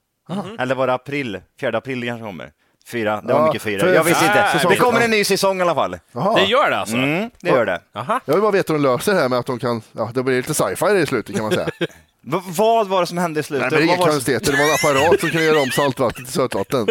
Eller 0.58 0.74
var 0.74 0.86
det 0.86 0.92
april? 0.94 1.40
Fjärde 1.60 1.78
april 1.78 2.04
kanske 2.06 2.24
kommer. 2.24 2.52
Fyra, 2.90 3.20
det 3.20 3.32
Ja, 3.32 3.38
var 3.38 3.46
mycket 3.46 3.62
fyra. 3.62 3.80
för- 3.80 3.94
Jag 3.94 4.04
visste 4.04 4.24
för- 4.24 4.26
inte. 4.38 4.48
säsong- 4.58 4.70
Det 4.70 4.76
kommer 4.76 5.00
en 5.00 5.10
ny 5.10 5.24
säsong 5.24 5.58
i 5.58 5.62
alla 5.62 5.74
fall. 5.74 5.98
Jaha. 6.12 6.34
Det 6.40 6.44
gör 6.44 6.70
det 6.70 6.76
alltså? 6.78 6.96
Mm, 6.96 7.30
det 7.40 7.48
gör 7.50 7.66
det. 7.66 7.80
Jaha. 7.94 8.20
Jag 8.24 8.34
vill 8.34 8.42
bara 8.42 8.50
veta 8.52 8.72
hur 8.72 8.80
de 8.80 8.88
löser 8.92 9.14
det 9.14 9.20
här 9.20 9.28
med 9.28 9.38
att 9.38 9.46
de 9.46 9.58
kan, 9.58 9.82
ja 9.92 10.10
det 10.14 10.22
blir 10.22 10.36
lite 10.36 10.54
sci-fi 10.54 10.86
i 11.02 11.06
slutet 11.06 11.34
kan 11.34 11.44
man 11.44 11.52
säga. 11.52 11.68
V- 12.20 12.38
vad 12.46 12.88
var 12.88 13.00
det 13.00 13.06
som 13.06 13.18
hände 13.18 13.38
i 13.38 13.40
Nej, 13.40 13.44
slutet? 13.44 13.70
men 13.70 13.70
det 13.70 13.76
är 13.76 13.86
Vad 13.86 13.94
inga 13.94 13.96
var 13.96 14.06
det- 14.06 14.12
konstigheter, 14.12 14.52
det 14.52 14.58
var 14.58 14.64
en 14.64 14.74
apparat 15.00 15.20
som 15.20 15.28
kunde 15.30 15.44
göra 15.46 15.60
om 15.62 15.70
saltvatten 15.70 16.24
till 16.24 16.32
sötvatten. 16.34 16.86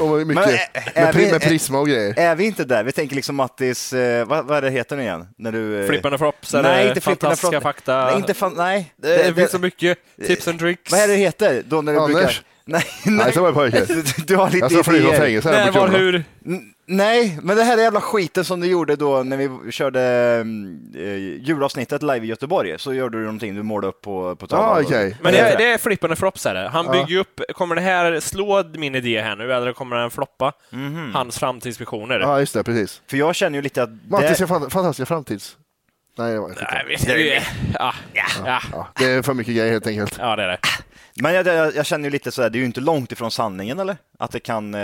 Och 0.00 0.08
mycket, 0.08 0.26
Men, 0.26 0.34
med, 0.34 0.58
är 0.94 1.12
vi- 1.12 1.24
pri- 1.26 1.32
med 1.32 1.40
prisma 1.42 1.78
och 1.78 1.86
grejer. 1.88 2.14
Är 2.18 2.34
vi 2.34 2.44
inte 2.44 2.64
där? 2.64 2.84
Vi 2.84 2.92
tänker 2.92 3.16
liksom 3.16 3.36
Mattis, 3.36 3.92
eh, 3.92 4.26
vad, 4.26 4.44
vad 4.46 4.56
är 4.58 4.62
det 4.62 4.70
heter 4.70 4.96
nu 4.96 5.02
igen? 5.02 5.28
När 5.38 5.52
du, 5.52 5.80
eh, 5.82 5.88
Flippande 5.88 6.18
flops 6.18 6.52
Nej, 6.52 6.60
eller 6.60 6.88
inte 6.88 7.00
flippande 7.00 7.20
fantastiska 7.20 7.50
flop. 7.50 7.62
fakta? 7.62 8.04
Nej, 8.04 8.16
inte 8.16 8.34
fan, 8.34 8.54
nej. 8.56 8.92
det, 8.96 9.16
det 9.16 9.34
finns 9.34 9.50
så 9.50 9.58
mycket 9.58 9.98
tips 10.26 10.48
and 10.48 10.58
tricks. 10.58 10.92
Vad 10.92 11.00
är 11.00 11.06
det 11.08 11.12
det 11.12 11.18
heter? 11.18 11.62
Då 11.66 11.82
när 11.82 11.92
du 11.92 11.98
Anders? 11.98 12.14
brukar... 12.16 12.42
Nej, 12.64 12.84
Nej, 13.06 13.32
så 13.32 13.40
var 13.40 13.48
det 13.48 13.54
pojkar. 13.54 14.26
Du, 14.26 14.36
har 14.36 14.46
lite 14.50 14.58
Jag 14.58 14.72
ska 14.72 14.82
flyga 14.84 15.02
från 15.02 15.14
idéer. 15.14 15.20
fängelse 15.26 15.48
här 15.50 15.56
Nej, 15.64 15.72
på 15.72 15.78
var, 15.80 15.86
Kumla. 15.86 15.98
hur? 15.98 16.24
N- 16.46 16.60
Nej, 16.86 17.38
men 17.42 17.56
det 17.56 17.62
här 17.64 17.78
är 17.78 17.82
jävla 17.82 18.00
skiten 18.00 18.44
som 18.44 18.60
du 18.60 18.66
gjorde 18.66 18.96
då 18.96 19.22
när 19.22 19.36
vi 19.36 19.72
körde 19.72 20.00
äh, 20.94 21.02
julavsnittet 21.46 22.02
live 22.02 22.20
i 22.20 22.26
Göteborg. 22.26 22.74
Så 22.78 22.94
gjorde 22.94 23.18
du 23.18 23.24
någonting, 23.24 23.54
du 23.54 23.62
målade 23.62 23.88
upp 23.88 24.00
på, 24.02 24.36
på 24.36 24.46
tavlan. 24.46 24.84
okej. 24.86 25.16
Men 25.22 25.32
det 25.32 25.38
är, 25.38 25.58
det 25.58 25.72
är 25.72 25.78
flippande 25.78 26.16
flops 26.16 26.46
är 26.46 26.54
det. 26.54 26.68
Han 26.68 26.86
bygger 26.86 27.06
ju 27.08 27.18
upp, 27.18 27.40
kommer 27.54 27.74
det 27.74 27.80
här 27.80 28.20
slå 28.20 28.64
min 28.74 28.94
idé 28.94 29.20
här 29.20 29.36
nu 29.36 29.52
eller 29.52 29.72
kommer 29.72 29.96
den 29.96 30.10
floppa? 30.10 30.52
Mhm. 30.70 31.10
Hans 31.14 31.38
framtidsvisioner. 31.38 32.20
Ja, 32.20 32.40
just 32.40 32.54
det, 32.54 32.64
precis. 32.64 33.02
För 33.10 33.16
jag 33.16 33.34
känner 33.34 33.58
ju 33.58 33.62
lite 33.62 33.82
att... 33.82 33.90
Mattis 34.08 34.38
det, 34.38 34.46
fan, 34.46 34.70
fantastiska 34.70 35.06
framtids... 35.06 35.56
Nej, 36.18 36.32
det 36.32 36.40
var 36.40 36.48
inte. 36.48 36.68
Nej, 36.72 36.84
vet 36.88 37.06
du, 37.06 37.26
ja, 37.74 37.94
ja, 38.12 38.24
ja, 38.46 38.60
Ja, 38.72 38.88
det 38.98 39.04
är 39.04 39.22
för 39.22 39.34
mycket 39.34 39.54
grejer 39.56 39.72
helt 39.72 39.86
enkelt. 39.86 40.16
ja, 40.18 40.36
det 40.36 40.42
är 40.42 40.48
det. 40.48 40.58
Men 41.22 41.34
jag, 41.34 41.46
jag, 41.46 41.74
jag 41.74 41.86
känner 41.86 42.04
ju 42.04 42.10
lite 42.10 42.30
sådär, 42.32 42.50
det 42.50 42.56
är 42.58 42.60
ju 42.60 42.66
inte 42.66 42.80
långt 42.80 43.12
ifrån 43.12 43.30
sanningen 43.30 43.78
eller? 43.78 43.96
Att 44.18 44.30
det 44.32 44.40
kan... 44.40 44.74
Eh, 44.74 44.80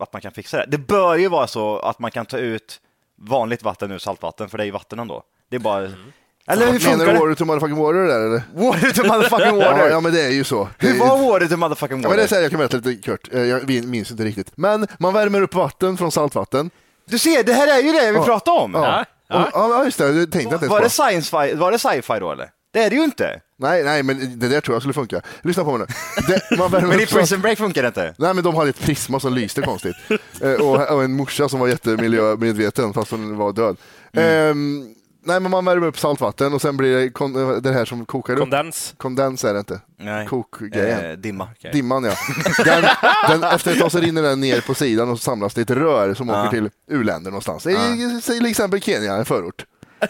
att 0.00 0.12
man 0.12 0.22
kan 0.22 0.32
fixa 0.32 0.56
det. 0.56 0.64
Det 0.68 0.78
bör 0.78 1.16
ju 1.16 1.28
vara 1.28 1.46
så 1.46 1.78
att 1.78 1.98
man 1.98 2.10
kan 2.10 2.26
ta 2.26 2.38
ut 2.38 2.80
vanligt 3.18 3.62
vatten 3.62 3.92
ur 3.92 3.98
saltvatten, 3.98 4.48
för 4.48 4.58
det 4.58 4.64
är 4.64 4.66
ju 4.66 4.70
vatten 4.72 4.98
ändå. 4.98 5.22
Det 5.50 5.56
är 5.56 5.60
bara... 5.60 5.86
Mm. 5.86 6.12
Eller 6.46 6.66
hur 6.72 6.78
funkar 6.78 6.96
Menar 6.98 7.06
du 7.06 7.12
det? 7.12 7.18
water 7.18 7.34
to 7.34 7.44
motherfucking 7.44 7.76
water 7.76 7.98
där 8.06 8.20
eller? 8.26 8.42
Water 8.54 8.90
to 8.90 9.04
motherfucking 9.06 9.60
Ja, 9.60 9.70
water! 9.72 9.90
ja, 9.90 10.00
men 10.00 10.12
det 10.12 10.22
är 10.22 10.30
ju 10.30 10.44
så. 10.44 10.68
Det 10.80 10.86
Hur 10.86 10.98
var 10.98 11.18
water 11.32 11.46
to 11.46 11.56
motherfucking 11.56 12.02
Ja, 12.02 12.08
men 12.08 12.16
det 12.18 12.22
är 12.22 12.26
water? 12.26 12.28
så 12.28 12.34
här, 12.34 12.42
jag 12.42 12.50
kan 12.50 12.58
berätta 12.58 12.76
lite 12.76 13.10
kort. 13.10 13.28
Eh, 13.32 13.40
Jag 13.40 13.84
minns 13.86 14.10
inte 14.10 14.24
riktigt. 14.24 14.52
Men 14.56 14.86
man 14.98 15.14
värmer 15.14 15.42
upp 15.42 15.54
vatten 15.54 15.96
från 15.96 16.12
saltvatten. 16.12 16.70
Du 17.08 17.18
ser, 17.18 17.42
det 17.44 17.52
här 17.52 17.78
är 17.78 17.82
ju 17.82 17.92
det 17.92 18.10
vi 18.10 18.16
Ja. 18.16 18.24
pratar 18.24 18.52
om! 18.52 18.74
Ja, 18.74 19.04
Ja. 19.28 19.44
Och, 19.44 19.50
ja 19.54 19.84
just 19.84 19.98
det. 19.98 20.12
Det 20.12 20.26
tänkte 20.26 20.38
jag 20.54 20.54
inte 20.58 20.66
Var 20.68 20.80
det 20.80 21.12
ens 21.12 21.32
var 21.32 21.70
det 21.72 21.78
sci-fi 21.78 22.20
då 22.20 22.32
eller? 22.32 22.50
Det 22.72 22.82
är 22.82 22.90
det 22.90 22.96
ju 22.96 23.04
inte. 23.04 23.40
Nej, 23.60 23.84
nej, 23.84 24.02
men 24.02 24.38
det 24.38 24.48
där 24.48 24.60
tror 24.60 24.74
jag 24.74 24.82
skulle 24.82 24.94
funka. 24.94 25.20
Lyssna 25.42 25.64
på 25.64 25.76
mig 25.78 25.86
nu. 25.88 25.94
Det, 26.28 26.56
man 26.58 26.70
Men 26.88 27.00
i 27.00 27.06
Prison 27.06 27.40
Break 27.40 27.58
funkar 27.58 27.82
det 27.82 27.88
inte. 27.88 28.14
Nej, 28.18 28.34
men 28.34 28.44
de 28.44 28.54
hade 28.54 28.70
ett 28.70 28.80
prisma 28.80 29.20
som 29.20 29.34
lyste 29.34 29.62
konstigt. 29.62 29.96
Eh, 30.42 30.52
och, 30.52 30.88
och 30.94 31.04
en 31.04 31.12
morsa 31.12 31.48
som 31.48 31.60
var 31.60 31.68
jättemiljömedveten 31.68 32.92
fast 32.92 33.10
hon 33.10 33.36
var 33.36 33.52
död. 33.52 33.76
Ehm, 34.12 34.94
nej, 35.24 35.40
men 35.40 35.50
man 35.50 35.64
värmer 35.64 35.86
upp 35.86 35.98
saltvatten 35.98 36.52
och 36.54 36.62
sen 36.62 36.76
blir 36.76 36.96
det 36.96 37.10
kon- 37.10 37.62
det 37.62 37.72
här 37.72 37.84
som 37.84 38.06
kokar 38.06 38.32
upp. 38.34 38.38
Kondens. 38.40 38.94
Kondens 38.96 39.44
är 39.44 39.52
det 39.52 39.58
inte. 39.58 39.80
Nej. 39.98 40.26
Kokgrejen. 40.26 41.10
Eh, 41.10 41.16
dimma. 41.16 41.48
Dimman 41.72 42.04
ja. 42.04 42.14
Den, 42.64 42.84
den, 43.28 43.42
efter 43.50 43.72
ett 43.72 43.78
tag 43.80 43.92
så 43.92 43.98
rinner 43.98 44.22
den 44.22 44.40
ner 44.40 44.60
på 44.60 44.74
sidan 44.74 45.08
och 45.10 45.18
så 45.18 45.22
samlas 45.24 45.54
det 45.54 45.60
ett 45.60 45.70
rör 45.70 46.14
som 46.14 46.30
åker 46.30 46.50
till 46.50 46.70
u-länder 46.90 47.30
någonstans. 47.30 47.66
I, 47.66 48.20
Till 48.26 48.46
exempel 48.46 48.80
Kenya, 48.80 49.14
en 49.16 49.24
förort. 49.24 49.64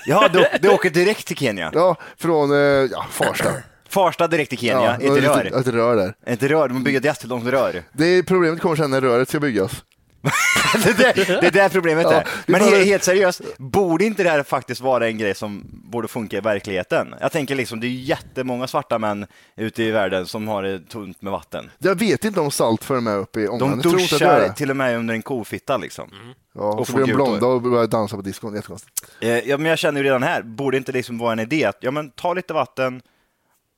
Ja, 0.07 0.29
det, 0.29 0.59
det 0.63 0.69
åker 0.69 0.91
direkt 0.91 1.27
till 1.27 1.37
Kenya. 1.37 1.71
Ja, 1.75 1.97
från 2.19 2.53
eh, 2.53 2.59
ja, 2.59 3.07
Farsta. 3.11 3.53
Farsta 3.89 4.27
direkt 4.29 4.49
till 4.51 4.59
Kenya, 4.59 4.97
Ja, 5.01 5.15
ett 5.15 5.19
ett, 5.19 5.25
rör. 5.25 5.61
ett 5.61 5.67
rör 5.69 5.97
där. 5.97 6.15
Ett 6.27 6.43
rör, 6.43 6.69
man 6.69 6.85
bygger 6.85 6.99
ett 6.99 7.05
jättelångt 7.05 7.47
rör. 7.47 7.83
Det 7.93 8.05
är 8.07 8.23
problemet 8.23 8.61
kommer 8.61 8.77
sen 8.77 8.91
när 8.91 9.01
röret 9.01 9.29
ska 9.29 9.41
byggas. 9.41 9.85
det, 10.85 10.91
är 10.91 10.95
där, 11.15 11.41
det 11.41 11.47
är 11.47 11.51
där 11.51 11.69
problemet 11.69 12.05
Ja, 12.05 12.13
är. 12.13 12.27
Men 12.47 12.59
behöver- 12.61 12.85
helt, 12.85 13.05
seriöst, 13.05 13.41
borde 13.59 14.05
inte 14.05 14.23
det 14.23 14.31
här 14.31 14.43
faktiskt 14.43 14.81
vara 14.81 15.07
en 15.07 15.19
grej 15.19 15.35
som 15.35 15.63
borde 15.73 16.09
funka 16.09 16.37
i 16.37 16.41
verkligheten? 16.41 17.15
Jag 17.21 17.33
tänker 17.33 17.55
liksom, 17.55 17.81
det 17.81 17.87
är 17.87 17.89
ju 17.89 18.01
jättemånga 18.01 18.67
svarta 18.67 18.99
män 18.99 19.27
ute 19.57 19.83
i 19.83 19.91
världen 19.91 20.27
som 20.27 20.49
har 20.49 20.63
det 20.63 20.79
tunt 20.79 21.23
med 21.23 21.33
vatten. 21.33 21.71
Jag 21.79 21.95
vet 21.99 22.25
inte 22.25 22.41
om 22.41 22.51
salt 22.51 22.85
för 22.85 23.01
med 23.01 23.17
upp 23.17 23.37
i 23.37 23.49
ångan. 23.49 23.59
De 23.59 23.71
Jag 23.71 23.83
tror 23.83 24.01
inte 24.01 24.15
att 24.15 24.19
det 24.21 24.27
är 24.27 24.35
duschar 24.39 24.49
det. 24.49 24.55
till 24.55 24.71
och 24.71 24.77
med 24.77 24.97
under 24.99 25.15
en 25.15 25.23
kofitta 25.23 25.77
liksom. 25.77 26.11
Ja, 26.54 26.62
och 26.62 26.87
så 26.87 26.92
blir 26.92 27.07
de 27.07 27.12
blonda 27.12 27.47
och 27.47 27.62
börjar 27.62 27.87
dansa 27.87 28.16
på 28.16 28.23
diskon. 28.23 28.54
Jättekonstigt. 28.54 29.12
Eh, 29.21 29.49
ja, 29.49 29.57
men 29.57 29.66
jag 29.66 29.78
känner 29.78 30.00
ju 30.00 30.04
redan 30.04 30.23
här, 30.23 30.42
borde 30.42 30.76
inte 30.76 30.92
det 30.92 30.99
liksom 30.99 31.19
vara 31.19 31.33
en 31.33 31.40
idé 31.40 31.64
att 31.64 31.78
ja, 31.80 31.90
men 31.90 32.11
ta 32.11 32.35
lite 32.35 32.54
vatten 32.54 33.02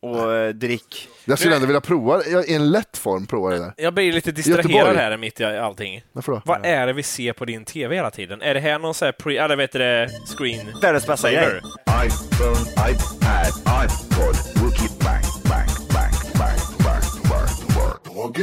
och 0.03 0.33
eh, 0.35 0.49
drick. 0.49 1.09
Jag 1.25 1.39
skulle 1.39 1.55
ändå 1.55 1.67
vilja 1.67 1.81
prova, 1.81 2.23
ja, 2.27 2.45
i 2.45 2.55
en 2.55 2.71
lätt 2.71 2.97
form 2.97 3.27
prova 3.27 3.51
det 3.51 3.59
där. 3.59 3.73
Jag 3.77 3.95
blir 3.95 4.13
lite 4.13 4.33
distraherad 4.33 4.71
Göteborg. 4.71 4.97
här 4.97 5.17
mitt 5.17 5.41
i 5.41 5.45
allting. 5.45 6.03
Varför 6.13 6.33
då? 6.33 6.43
Vad 6.45 6.67
är 6.67 6.87
det 6.87 6.93
vi 6.93 7.03
ser 7.03 7.33
på 7.33 7.45
din 7.45 7.65
TV 7.65 7.95
hela 7.95 8.11
tiden? 8.11 8.43
Är 8.43 8.55
det 8.55 8.61
här 8.61 8.79
någon 8.79 8.95
sån 8.95 9.07
här 9.07 9.13
pre... 9.13 9.39
Eller 9.39 9.57
vet 9.57 9.73
du 9.73 9.79
det? 9.79 10.09
Screen... 10.37 10.67
Världens 10.83 11.07
bästa 11.07 11.31
grej. 11.31 11.61
iPhone, 12.07 12.91
iPad, 12.91 13.53
iPod, 13.85 14.52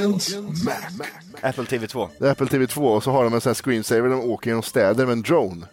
Morgans 0.07 0.63
Mac. 0.65 0.75
Apple 1.41 1.65
TV 1.65 1.87
2. 1.87 2.09
Det 2.19 2.27
är 2.27 2.31
Apple 2.31 2.45
TV2 2.45 2.95
och 2.95 3.03
så 3.03 3.11
har 3.11 3.23
de 3.23 3.33
en 3.33 3.41
sån 3.41 3.49
här 3.49 3.55
screensaver, 3.55 4.09
de 4.09 4.19
åker 4.21 4.49
genom 4.49 4.63
städer 4.63 5.05
med 5.05 5.13
en 5.13 5.21
drone. 5.21 5.65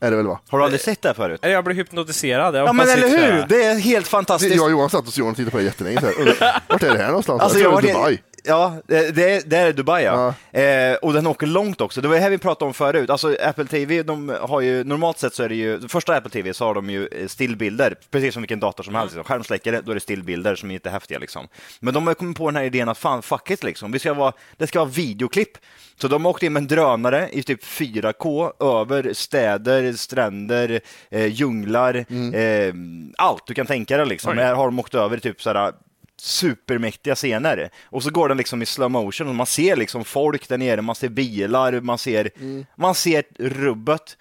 Är 0.00 0.10
det 0.10 0.16
väl 0.16 0.26
va? 0.26 0.40
Har 0.48 0.58
du 0.58 0.64
aldrig 0.64 0.80
sett 0.80 1.02
det 1.02 1.08
här 1.08 1.14
förut? 1.14 1.40
Jag 1.42 1.64
blir 1.64 1.74
hypnotiserad. 1.76 2.56
Jag 2.56 2.68
Ja 2.68 2.72
men 2.72 2.88
eller 2.88 3.08
hur! 3.08 3.46
Det 3.48 3.64
är 3.64 3.78
helt 3.78 4.08
fantastiskt. 4.08 4.56
Jag 4.56 4.64
och 4.64 4.70
Johan 4.70 4.90
satt 4.90 5.06
och 5.08 5.18
Johan 5.18 5.34
tittade 5.34 5.50
på 5.50 5.56
det 5.58 5.62
jättelänge. 5.64 6.00
Så 6.00 6.06
här. 6.06 6.18
Undrar, 6.20 6.62
Vart 6.68 6.82
är 6.82 6.92
det 6.92 6.98
här 6.98 7.06
någonstans? 7.08 7.42
Alltså, 7.42 7.58
jag 7.58 7.72
jag 7.72 7.80
tror 7.80 7.88
det 7.88 7.94
var- 7.94 8.00
Dubai. 8.00 8.18
Ja, 8.48 8.76
det, 8.86 9.14
det, 9.16 9.50
det 9.50 9.56
är 9.56 9.72
Dubai 9.72 10.04
ja. 10.04 10.34
Eh, 10.60 10.94
och 10.94 11.12
den 11.12 11.26
åker 11.26 11.46
långt 11.46 11.80
också. 11.80 12.00
Det 12.00 12.08
var 12.08 12.14
det 12.14 12.20
här 12.20 12.30
vi 12.30 12.38
pratade 12.38 12.68
om 12.68 12.74
förut. 12.74 13.10
Alltså 13.10 13.36
Apple 13.42 13.64
TV, 13.64 14.02
de 14.02 14.36
har 14.40 14.60
ju, 14.60 14.84
normalt 14.84 15.18
sett 15.18 15.34
så 15.34 15.42
är 15.42 15.48
det 15.48 15.54
ju, 15.54 15.88
första 15.88 16.16
Apple 16.16 16.30
TV 16.30 16.54
så 16.54 16.64
har 16.64 16.74
de 16.74 16.90
ju 16.90 17.06
eh, 17.06 17.26
stillbilder, 17.26 17.94
precis 18.10 18.34
som 18.34 18.42
vilken 18.42 18.60
dator 18.60 18.84
som 18.84 18.94
helst. 18.94 19.14
Liksom. 19.14 19.24
Skärmsläckare, 19.24 19.80
då 19.80 19.90
är 19.90 19.94
det 19.94 20.00
stillbilder 20.00 20.54
som 20.54 20.70
är 20.70 20.74
inte 20.74 20.90
häftiga 20.90 21.18
liksom. 21.18 21.48
Men 21.80 21.94
de 21.94 22.06
har 22.06 22.14
kommit 22.14 22.36
på 22.36 22.46
den 22.46 22.56
här 22.56 22.64
idén 22.64 22.88
att 22.88 22.98
fan, 22.98 23.22
fuck 23.22 23.50
it 23.50 23.64
liksom. 23.64 23.92
Vi 23.92 23.98
ska 23.98 24.14
vara, 24.14 24.32
det 24.56 24.66
ska 24.66 24.78
vara 24.78 24.90
videoklipp. 24.90 25.58
Så 26.00 26.08
de 26.08 26.24
har 26.24 26.30
åkt 26.30 26.42
in 26.42 26.52
med 26.52 26.60
en 26.60 26.66
drönare 26.66 27.28
i 27.32 27.42
typ 27.42 27.64
4K 27.64 28.52
över 28.80 29.12
städer, 29.12 29.92
stränder, 29.92 30.80
eh, 31.10 31.26
djunglar, 31.26 31.94
eh, 32.34 32.74
allt 33.16 33.46
du 33.46 33.54
kan 33.54 33.66
tänka 33.66 33.96
dig 33.96 34.06
liksom. 34.06 34.38
Här 34.38 34.54
har 34.54 34.64
de 34.64 34.78
åkt 34.78 34.94
över 34.94 35.16
i 35.16 35.20
typ 35.20 35.42
sådär 35.42 35.72
supermäktiga 36.20 37.14
scener. 37.14 37.70
Och 37.84 38.02
så 38.02 38.10
går 38.10 38.28
den 38.28 38.38
liksom 38.38 38.62
i 38.62 38.66
slow 38.66 38.90
motion 38.90 39.28
och 39.28 39.34
man 39.34 39.46
ser 39.46 39.76
liksom 39.76 40.04
folk 40.04 40.48
där 40.48 40.58
nere, 40.58 40.82
man 40.82 40.94
ser 40.94 41.08
bilar, 41.08 41.80
man 41.80 41.98
ser, 41.98 42.30
man 42.76 42.94
ser 42.94 43.22
rubbet. 43.38 44.16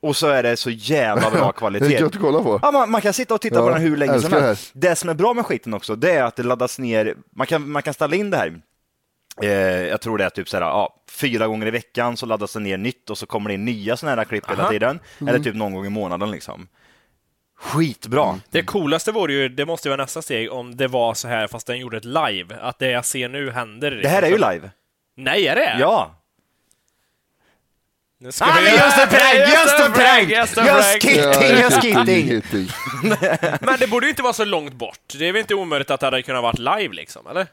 Och 0.00 0.16
så 0.16 0.26
är 0.26 0.42
det 0.42 0.56
så 0.56 0.70
jävla 0.70 1.30
bra 1.30 1.40
Det 1.40 1.46
är 1.48 1.52
kvalitet. 1.52 1.92
gött 1.92 2.14
att 2.14 2.20
kolla 2.20 2.42
på. 2.42 2.58
Ja, 2.62 2.70
man, 2.70 2.90
man 2.90 3.00
kan 3.00 3.12
sitta 3.12 3.34
och 3.34 3.40
titta 3.40 3.56
Ja, 3.56 3.62
på 3.62 3.70
den 3.70 3.80
hur 3.82 3.96
länge 3.96 4.20
som 4.20 4.32
helst. 4.32 4.70
Det 4.74 4.96
som 4.96 5.10
är 5.10 5.14
bra 5.14 5.34
med 5.34 5.46
skiten 5.46 5.74
också, 5.74 5.96
det 5.96 6.12
är 6.12 6.22
att 6.24 6.36
det 6.36 6.42
laddas 6.42 6.78
ner, 6.78 7.14
man 7.36 7.46
kan, 7.46 7.70
man 7.70 7.82
kan 7.82 7.94
ställa 7.94 8.16
in 8.16 8.30
det 8.30 8.36
här. 8.36 8.60
Eh, 9.42 9.48
jag 9.88 10.00
tror 10.00 10.18
det 10.18 10.24
är 10.24 10.30
typ 10.30 10.48
såhär, 10.48 10.64
ja, 10.64 11.02
fyra 11.10 11.46
gånger 11.46 11.66
i 11.66 11.70
veckan 11.70 12.16
så 12.16 12.26
laddas 12.26 12.52
det 12.52 12.60
ner 12.60 12.76
nytt 12.78 13.10
och 13.10 13.18
så 13.18 13.26
kommer 13.26 13.48
det 13.48 13.54
in 13.54 13.64
nya 13.64 13.96
sådana 13.96 14.16
här 14.20 14.24
klipp 14.24 14.50
hela 14.50 14.62
Aha. 14.62 14.70
tiden. 14.70 15.00
Mm. 15.20 15.34
Eller 15.34 15.44
typ 15.44 15.54
någon 15.54 15.74
gång 15.74 15.86
i 15.86 15.90
månaden 15.90 16.30
liksom. 16.30 16.68
Skitbra! 17.62 18.40
Det 18.50 18.62
coolaste 18.62 19.12
vore 19.12 19.32
ju, 19.32 19.48
det 19.48 19.66
måste 19.66 19.88
ju 19.88 19.90
vara 19.90 20.02
nästa 20.02 20.22
steg, 20.22 20.52
om 20.52 20.76
det 20.76 20.86
var 20.88 21.14
så 21.14 21.28
här 21.28 21.46
fast 21.46 21.66
den 21.66 21.78
gjorde 21.78 21.96
ett 21.96 22.04
live. 22.04 22.56
Att 22.60 22.78
det 22.78 22.90
jag 22.90 23.04
ser 23.04 23.28
nu 23.28 23.50
händer. 23.50 23.90
Det 23.90 24.08
här 24.08 24.22
är 24.22 24.26
ju 24.28 24.38
live. 24.38 24.70
Nej, 25.16 25.48
är 25.48 25.56
det? 25.56 25.76
Ja! 25.80 26.14
Nu 28.20 28.32
ska 28.32 28.44
Ah, 28.44 28.56
vi- 28.58 28.64
men 28.64 28.72
just 28.72 28.98
en 28.98 29.08
prank, 29.08 29.38
just 29.48 29.80
en 29.80 29.92
prank! 29.92 30.30
Just 30.30 30.58
en 30.58 30.66
Just 30.66 31.02
kidding, 31.02 31.58
just 31.60 31.82
kidding! 31.82 32.42
Men 33.60 33.78
det 33.78 33.86
borde 33.90 34.06
ju 34.06 34.10
inte 34.10 34.22
vara 34.22 34.32
så 34.32 34.44
långt 34.44 34.72
bort. 34.72 34.98
Det 35.18 35.28
är 35.28 35.32
väl 35.32 35.40
inte 35.40 35.54
omöjligt 35.54 35.90
att 35.90 36.00
det 36.00 36.06
hade 36.06 36.22
kunnat 36.22 36.42
varit 36.42 36.58
live 36.58 36.94
liksom, 36.94 37.26
eller? 37.26 37.46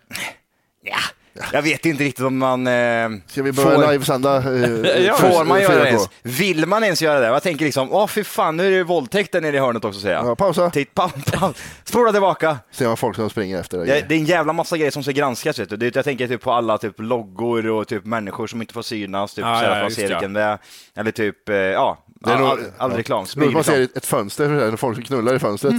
Ja, 0.84 0.98
jag 1.53 1.62
vet 1.62 1.86
inte 1.86 2.03
riktigt 2.03 2.25
om 2.25 2.38
man... 2.38 2.67
Eh, 2.67 3.10
Ska 3.27 3.43
vi 3.43 3.51
börja 3.51 3.81
får, 3.81 3.91
livesända? 3.91 4.38
Eh, 4.38 5.01
Ja, 5.05 5.13
Får 5.13 5.46
man 5.46 5.62
göra 5.62 5.74
4K? 5.74 5.84
det 5.84 5.88
ens? 5.89 6.10
Vill 6.22 6.65
man 6.65 6.84
ens 6.84 7.01
göra 7.01 7.19
det? 7.19 7.25
Jag 7.27 7.43
tänker 7.43 7.65
liksom, 7.65 7.91
åh 7.91 8.08
fy 8.08 8.24
fan, 8.24 8.58
nu 8.58 8.67
är 8.67 8.77
det 8.77 8.84
våldtäkt 8.84 9.31
där 9.31 9.41
nere 9.41 9.55
i 9.55 9.60
hörnet 9.60 9.86
också 9.86 10.00
säger 10.00 10.15
jag. 10.15 10.25
Ja, 10.25 10.36
pausa. 10.36 10.69
Titt, 10.69 10.93
pa, 10.93 11.10
pa, 11.34 11.53
spola 11.84 12.12
tillbaka. 12.12 12.58
Ser 12.72 12.88
man 12.88 12.98
folk 12.98 13.15
som 13.15 13.29
springer 13.29 13.60
efter 13.60 13.77
Ja, 13.77 13.84
dig. 13.86 14.05
det 14.10 14.15
är 14.15 14.19
en 14.19 14.25
jävla 14.25 14.53
massa 14.53 14.77
grejer 14.77 14.91
som 14.91 15.03
ska 15.03 15.12
granskas. 15.12 15.60
Vet 15.60 15.69
du. 15.69 15.77
Det, 15.77 15.96
jag 15.96 16.05
tänker 16.05 16.27
typ 16.27 16.41
på 16.41 16.51
alla 16.51 16.77
typ 16.77 16.93
loggor 16.98 17.67
och 17.67 17.88
typ 17.88 18.05
människor 18.05 18.48
som 18.48 18.62
inte 18.62 18.74
får 18.74 18.81
synas, 18.81 19.34
typ, 19.34 19.46
Ja, 19.46 19.55
så 19.60 19.65
här, 19.65 19.69
ja, 19.69 19.74
för 19.75 19.81
att 19.81 19.84
just 19.84 19.96
se 19.96 20.01
det, 20.08 20.13
vilken 20.13 20.34
det 20.34 20.41
är. 20.41 20.58
Eller 20.96 21.12
typ, 21.12 21.50
eh, 21.50 21.55
ja, 21.55 21.98
Det 22.19 22.31
är 22.31 22.38
nog- 22.38 22.47
all, 22.47 22.59
all 22.77 22.91
reklam. 22.91 23.25
Det 23.35 23.45
om 23.45 23.53
man 23.53 23.63
ser 23.63 23.71
Smygreklam. 23.71 23.97
ett 23.97 24.05
fönster, 24.05 24.49
när 24.49 24.75
folk 24.77 25.05
knullar 25.07 25.35
i 25.35 25.39
fönstret. 25.39 25.73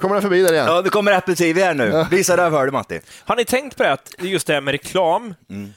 Kommer 0.00 0.14
den 0.14 0.22
förbi 0.22 0.42
där 0.42 0.52
igen? 0.52 0.66
Ja, 0.66 0.82
det 0.82 0.90
kommer 0.90 1.12
Apple 1.12 1.34
TV 1.34 1.62
här 1.64 1.74
nu. 1.74 2.06
Visa 2.10 2.36
rövhålet 2.36 2.72
Matti. 2.72 3.00
Har 3.24 3.36
ni 3.36 3.44
tänkt 3.44 3.76
på 3.76 3.82
det, 3.82 3.92
att 3.92 4.14
just 4.18 4.46
det 4.46 4.52
här 4.54 4.60
med 4.60 4.72
reklam? 4.72 5.34
Mm. 5.50 5.72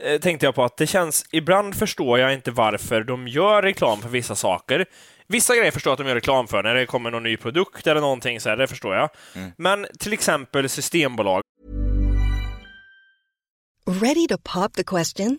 eh, 0.00 0.20
Tänkte 0.20 0.46
jag 0.46 0.54
på 0.54 0.64
att 0.64 0.76
det 0.76 0.86
känns, 0.86 1.24
ibland 1.32 1.74
förstår 1.76 2.18
jag 2.18 2.32
inte 2.34 2.50
varför 2.50 3.04
de 3.04 3.28
gör 3.28 3.62
reklam 3.62 4.00
för 4.00 4.08
vissa 4.08 4.34
saker. 4.34 4.86
Vissa 5.28 5.56
grejer 5.56 5.70
förstår 5.70 5.90
jag 5.90 5.94
att 5.94 5.98
de 5.98 6.08
gör 6.08 6.14
reklam 6.14 6.46
för, 6.48 6.62
när 6.62 6.74
det 6.74 6.86
kommer 6.86 7.10
någon 7.10 7.22
ny 7.22 7.36
produkt 7.36 7.86
eller 7.86 8.00
någonting 8.00 8.40
så 8.40 8.48
här, 8.48 8.56
det 8.56 8.66
förstår 8.66 8.94
jag. 8.94 9.10
Mm. 9.34 9.50
Men 9.58 9.86
till 9.98 10.12
exempel 10.12 10.68
Systembolag. 10.68 11.42
Ready 14.02 14.26
to 14.28 14.36
pop 14.54 14.72
the 14.74 14.84
question? 14.84 15.38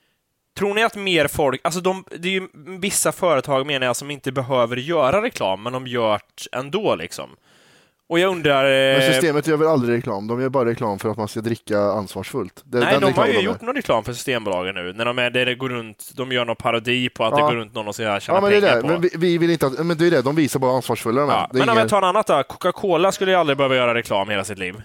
Tror 0.61 0.73
ni 0.73 0.83
att 0.83 0.95
mer 0.95 1.27
folk, 1.27 1.61
alltså 1.63 1.81
de, 1.81 2.03
det 2.19 2.27
är 2.27 2.31
ju 2.31 2.47
vissa 2.79 3.11
företag 3.11 3.65
menar 3.65 3.85
jag 3.87 3.95
som 3.95 4.11
inte 4.11 4.31
behöver 4.31 4.77
göra 4.77 5.21
reklam, 5.21 5.63
men 5.63 5.73
de 5.73 5.87
gör 5.87 6.11
det 6.51 6.57
ändå 6.57 6.95
liksom. 6.95 7.29
Och 8.09 8.19
jag 8.19 8.31
undrar... 8.31 8.63
Men 8.63 9.01
eh, 9.01 9.13
systemet 9.13 9.47
gör 9.47 9.57
väl 9.57 9.67
aldrig 9.67 9.97
reklam? 9.97 10.27
De 10.27 10.41
gör 10.41 10.49
bara 10.49 10.65
reklam 10.69 10.99
för 10.99 11.09
att 11.09 11.17
man 11.17 11.27
ska 11.27 11.41
dricka 11.41 11.79
ansvarsfullt. 11.79 12.61
Det 12.65 12.79
Nej, 12.79 12.97
de 13.01 13.13
har 13.13 13.27
ju 13.27 13.33
de 13.33 13.41
gjort 13.41 13.61
någon 13.61 13.75
reklam 13.75 14.03
för 14.03 14.13
Systembolagen 14.13 14.75
nu, 14.75 14.93
när 14.93 15.05
de, 15.05 15.19
är, 15.19 15.29
det 15.29 15.55
går 15.55 15.69
runt, 15.69 16.09
de 16.15 16.31
gör 16.31 16.45
någon 16.45 16.55
parodi 16.55 17.09
på 17.09 17.25
att 17.25 17.31
Ja. 17.31 17.37
det 17.37 17.53
går 17.53 17.59
runt 17.61 17.73
någon 17.73 17.87
och 17.87 17.95
ska 17.95 18.19
tjäna 18.19 18.37
Ja, 18.37 18.41
men 18.41 18.51
det 18.51 18.57
är 18.57 18.61
pengar 18.61 18.75
det. 18.75 18.81
på. 18.81 18.87
Men 18.87 19.01
vi, 19.01 19.09
vi 19.17 19.37
vill 19.37 19.49
inte 19.49 19.65
att, 19.67 19.85
men 19.85 19.97
det 19.97 20.07
är 20.07 20.11
det, 20.11 20.21
de 20.21 20.35
visar 20.35 20.59
bara 20.59 20.75
ansvarsfulla 20.75 21.21
de 21.21 21.29
är. 21.29 21.33
Ja, 21.33 21.49
men 21.51 21.61
om 21.61 21.69
ingen- 21.69 21.77
jag 21.77 21.89
tar 21.89 21.97
en 21.97 22.03
annat 22.03 22.27
då, 22.27 22.43
Coca-Cola 22.43 23.11
skulle 23.11 23.31
ju 23.31 23.37
aldrig 23.37 23.57
behöva 23.57 23.75
göra 23.75 23.93
reklam 23.93 24.29
hela 24.29 24.43
sitt 24.43 24.57
liv. 24.59 24.81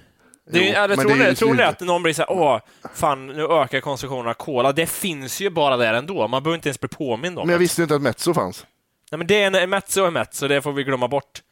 Det, 0.50 0.58
Jo, 0.58 0.74
är- 0.74 0.88
men 0.88 0.98
tror 0.98 1.16
det 1.18 1.24
är 1.26 1.34
tror 1.34 1.48
ni 1.48 1.52
inte- 1.52 1.66
att 1.68 1.80
någon 1.80 2.02
blir 2.02 2.12
såhär, 2.12 2.30
åh, 2.32 2.60
fan, 2.94 3.26
nu 3.26 3.42
ökar 3.46 3.80
konsumtionen 3.80 4.26
av 4.28 4.34
cola. 4.34 4.72
Det 4.72 4.86
finns 4.86 5.40
ju 5.40 5.50
bara 5.50 5.76
där 5.76 5.94
ändå, 5.94 6.28
man 6.28 6.42
behöver 6.42 6.54
inte 6.56 6.68
ens 6.68 6.80
bli 6.80 6.88
påmind 6.88 7.38
om 7.38 7.46
Men 7.46 7.52
jag 7.52 7.58
det. 7.60 7.62
visste 7.62 7.80
ju 7.80 7.82
inte 7.82 7.94
att 7.94 8.02
Mezzo 8.02 8.34
fanns. 8.34 8.66
Nej, 9.10 9.18
men 9.18 9.26
det 9.26 9.42
är 9.42 9.52
en 9.62 9.70
Mezzo 9.70 10.02
och 10.06 10.12
Mezzo, 10.12 10.48
det 10.48 10.62
får 10.62 10.72
vi 10.72 10.84
glömma 10.84 11.08
bort. 11.08 11.42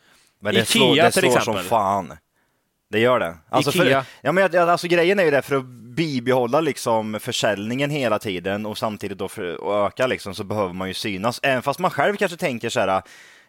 Men 0.41 0.55
det 0.55 0.61
Ikea 0.61 0.67
slår, 0.67 0.97
det 0.97 1.11
till 1.11 1.21
slår 1.23 1.31
exempel. 1.39 1.55
som 1.63 1.69
fan. 1.69 2.13
Det 2.91 2.99
gör 2.99 3.19
det. 3.21 3.37
Alltså, 3.51 3.71
Ikea. 3.71 4.03
För, 4.03 4.11
ja, 4.23 4.33
men, 4.33 4.69
alltså, 4.69 4.87
grejen 4.89 5.19
är 5.19 5.25
ju 5.25 5.31
det 5.31 5.43
för 5.43 5.57
att 5.57 5.65
bibehålla 5.97 6.61
liksom, 6.61 7.19
försäljningen 7.21 7.91
hela 7.91 8.19
tiden 8.19 8.67
och 8.67 8.79
samtidigt 8.79 9.19
då 9.19 9.29
för 9.29 9.55
att 9.55 9.93
öka 9.93 10.07
liksom, 10.07 10.35
så 10.35 10.45
behöver 10.45 10.73
man 10.73 10.89
ju 10.89 10.95
synas. 10.95 11.41
Även 11.43 11.63
fast 11.63 11.81
man 11.81 11.91
själv 11.91 12.17
kanske 12.17 12.37
tänker 12.39 12.69
så 12.69 12.81
här, 12.81 13.03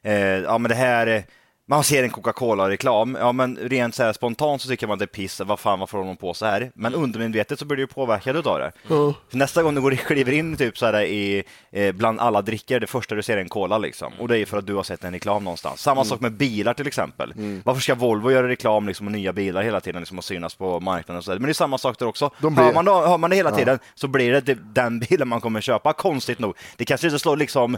eh, 0.04 0.14
ja 0.16 0.58
men 0.58 0.70
det 0.70 0.75
här, 0.75 1.25
man 1.67 1.84
ser 1.84 2.03
en 2.03 2.10
Coca-Cola-reklam, 2.10 3.17
ja 3.19 3.31
men 3.31 3.57
rent 3.57 3.95
så 3.95 4.03
här 4.03 4.13
spontant 4.13 4.62
så 4.62 4.67
tycker 4.67 4.87
man 4.87 4.98
det 4.98 5.05
är 5.05 5.07
piss, 5.07 5.42
vad 5.46 5.59
fan 5.59 5.79
varför 5.79 5.98
håller 5.98 6.07
de 6.07 6.18
på 6.18 6.33
så 6.33 6.46
här? 6.46 6.72
Men 6.75 6.94
undermedvetet 6.94 7.59
så 7.59 7.66
blir 7.66 7.75
du 7.77 7.83
ju 7.83 7.87
påverkad 7.87 8.35
utav 8.35 8.59
det. 8.59 8.72
För 8.87 9.37
nästa 9.37 9.63
gång 9.63 9.75
du 9.75 9.81
går 9.81 9.92
kliver 9.92 10.31
in 10.31 10.57
typ 10.57 10.77
så 10.77 10.85
här 10.85 11.01
i, 11.01 11.44
eh, 11.72 11.92
bland 11.96 12.20
alla 12.20 12.42
drickor, 12.42 12.79
det 12.79 12.87
första 12.87 13.16
du 13.16 13.24
ser 13.24 13.37
är 13.37 13.42
en 13.42 13.50
cola 13.50 13.77
liksom. 13.77 14.13
Och 14.20 14.27
det 14.27 14.35
är 14.35 14.37
ju 14.40 14.46
för 14.46 14.57
att 14.57 14.66
du 14.68 14.74
har 14.75 14.83
sett 14.83 15.03
en 15.03 15.13
reklam 15.13 15.44
någonstans. 15.44 15.81
Samma 15.81 16.01
Mm. 16.01 16.09
sak 16.09 16.20
med 16.20 16.31
bilar 16.33 16.74
till 16.74 16.87
exempel. 16.87 17.33
Varför 17.63 17.81
ska 17.81 17.96
Volvo 17.96 18.31
göra 18.31 18.48
reklam 18.48 18.87
liksom, 18.87 19.05
och 19.07 19.11
nya 19.11 19.33
bilar 19.33 19.63
hela 19.63 19.79
tiden 19.81 20.01
liksom, 20.01 20.18
och 20.18 20.24
synas 20.24 20.55
på 20.55 20.79
marknaden 20.79 21.18
och 21.18 21.24
så 21.24 21.31
där? 21.31 21.40
Men 21.40 21.46
det 21.46 21.51
är 21.51 21.53
samma 21.53 21.77
sak 21.77 22.00
där 22.00 22.05
också. 22.07 22.29
De 22.42 22.55
blir- 22.55 22.63
hör, 22.66 22.74
man 22.74 22.85
då, 22.85 23.05
hör 23.05 23.18
man 23.18 23.29
det 23.29 23.35
hela 23.35 23.50
Ja. 23.50 23.55
tiden 23.55 23.79
så 23.96 24.07
blir 24.07 24.31
det 24.31 24.42
det- 24.42 24.74
den 24.74 25.00
bilen 25.00 25.27
man 25.27 25.42
kommer 25.42 25.61
köpa, 25.61 25.94
konstigt 25.94 26.40
nog. 26.40 26.55
Det 26.77 26.85
kanske 26.85 27.07
inte 27.07 27.20
slår 27.20 27.37
liksom 27.37 27.77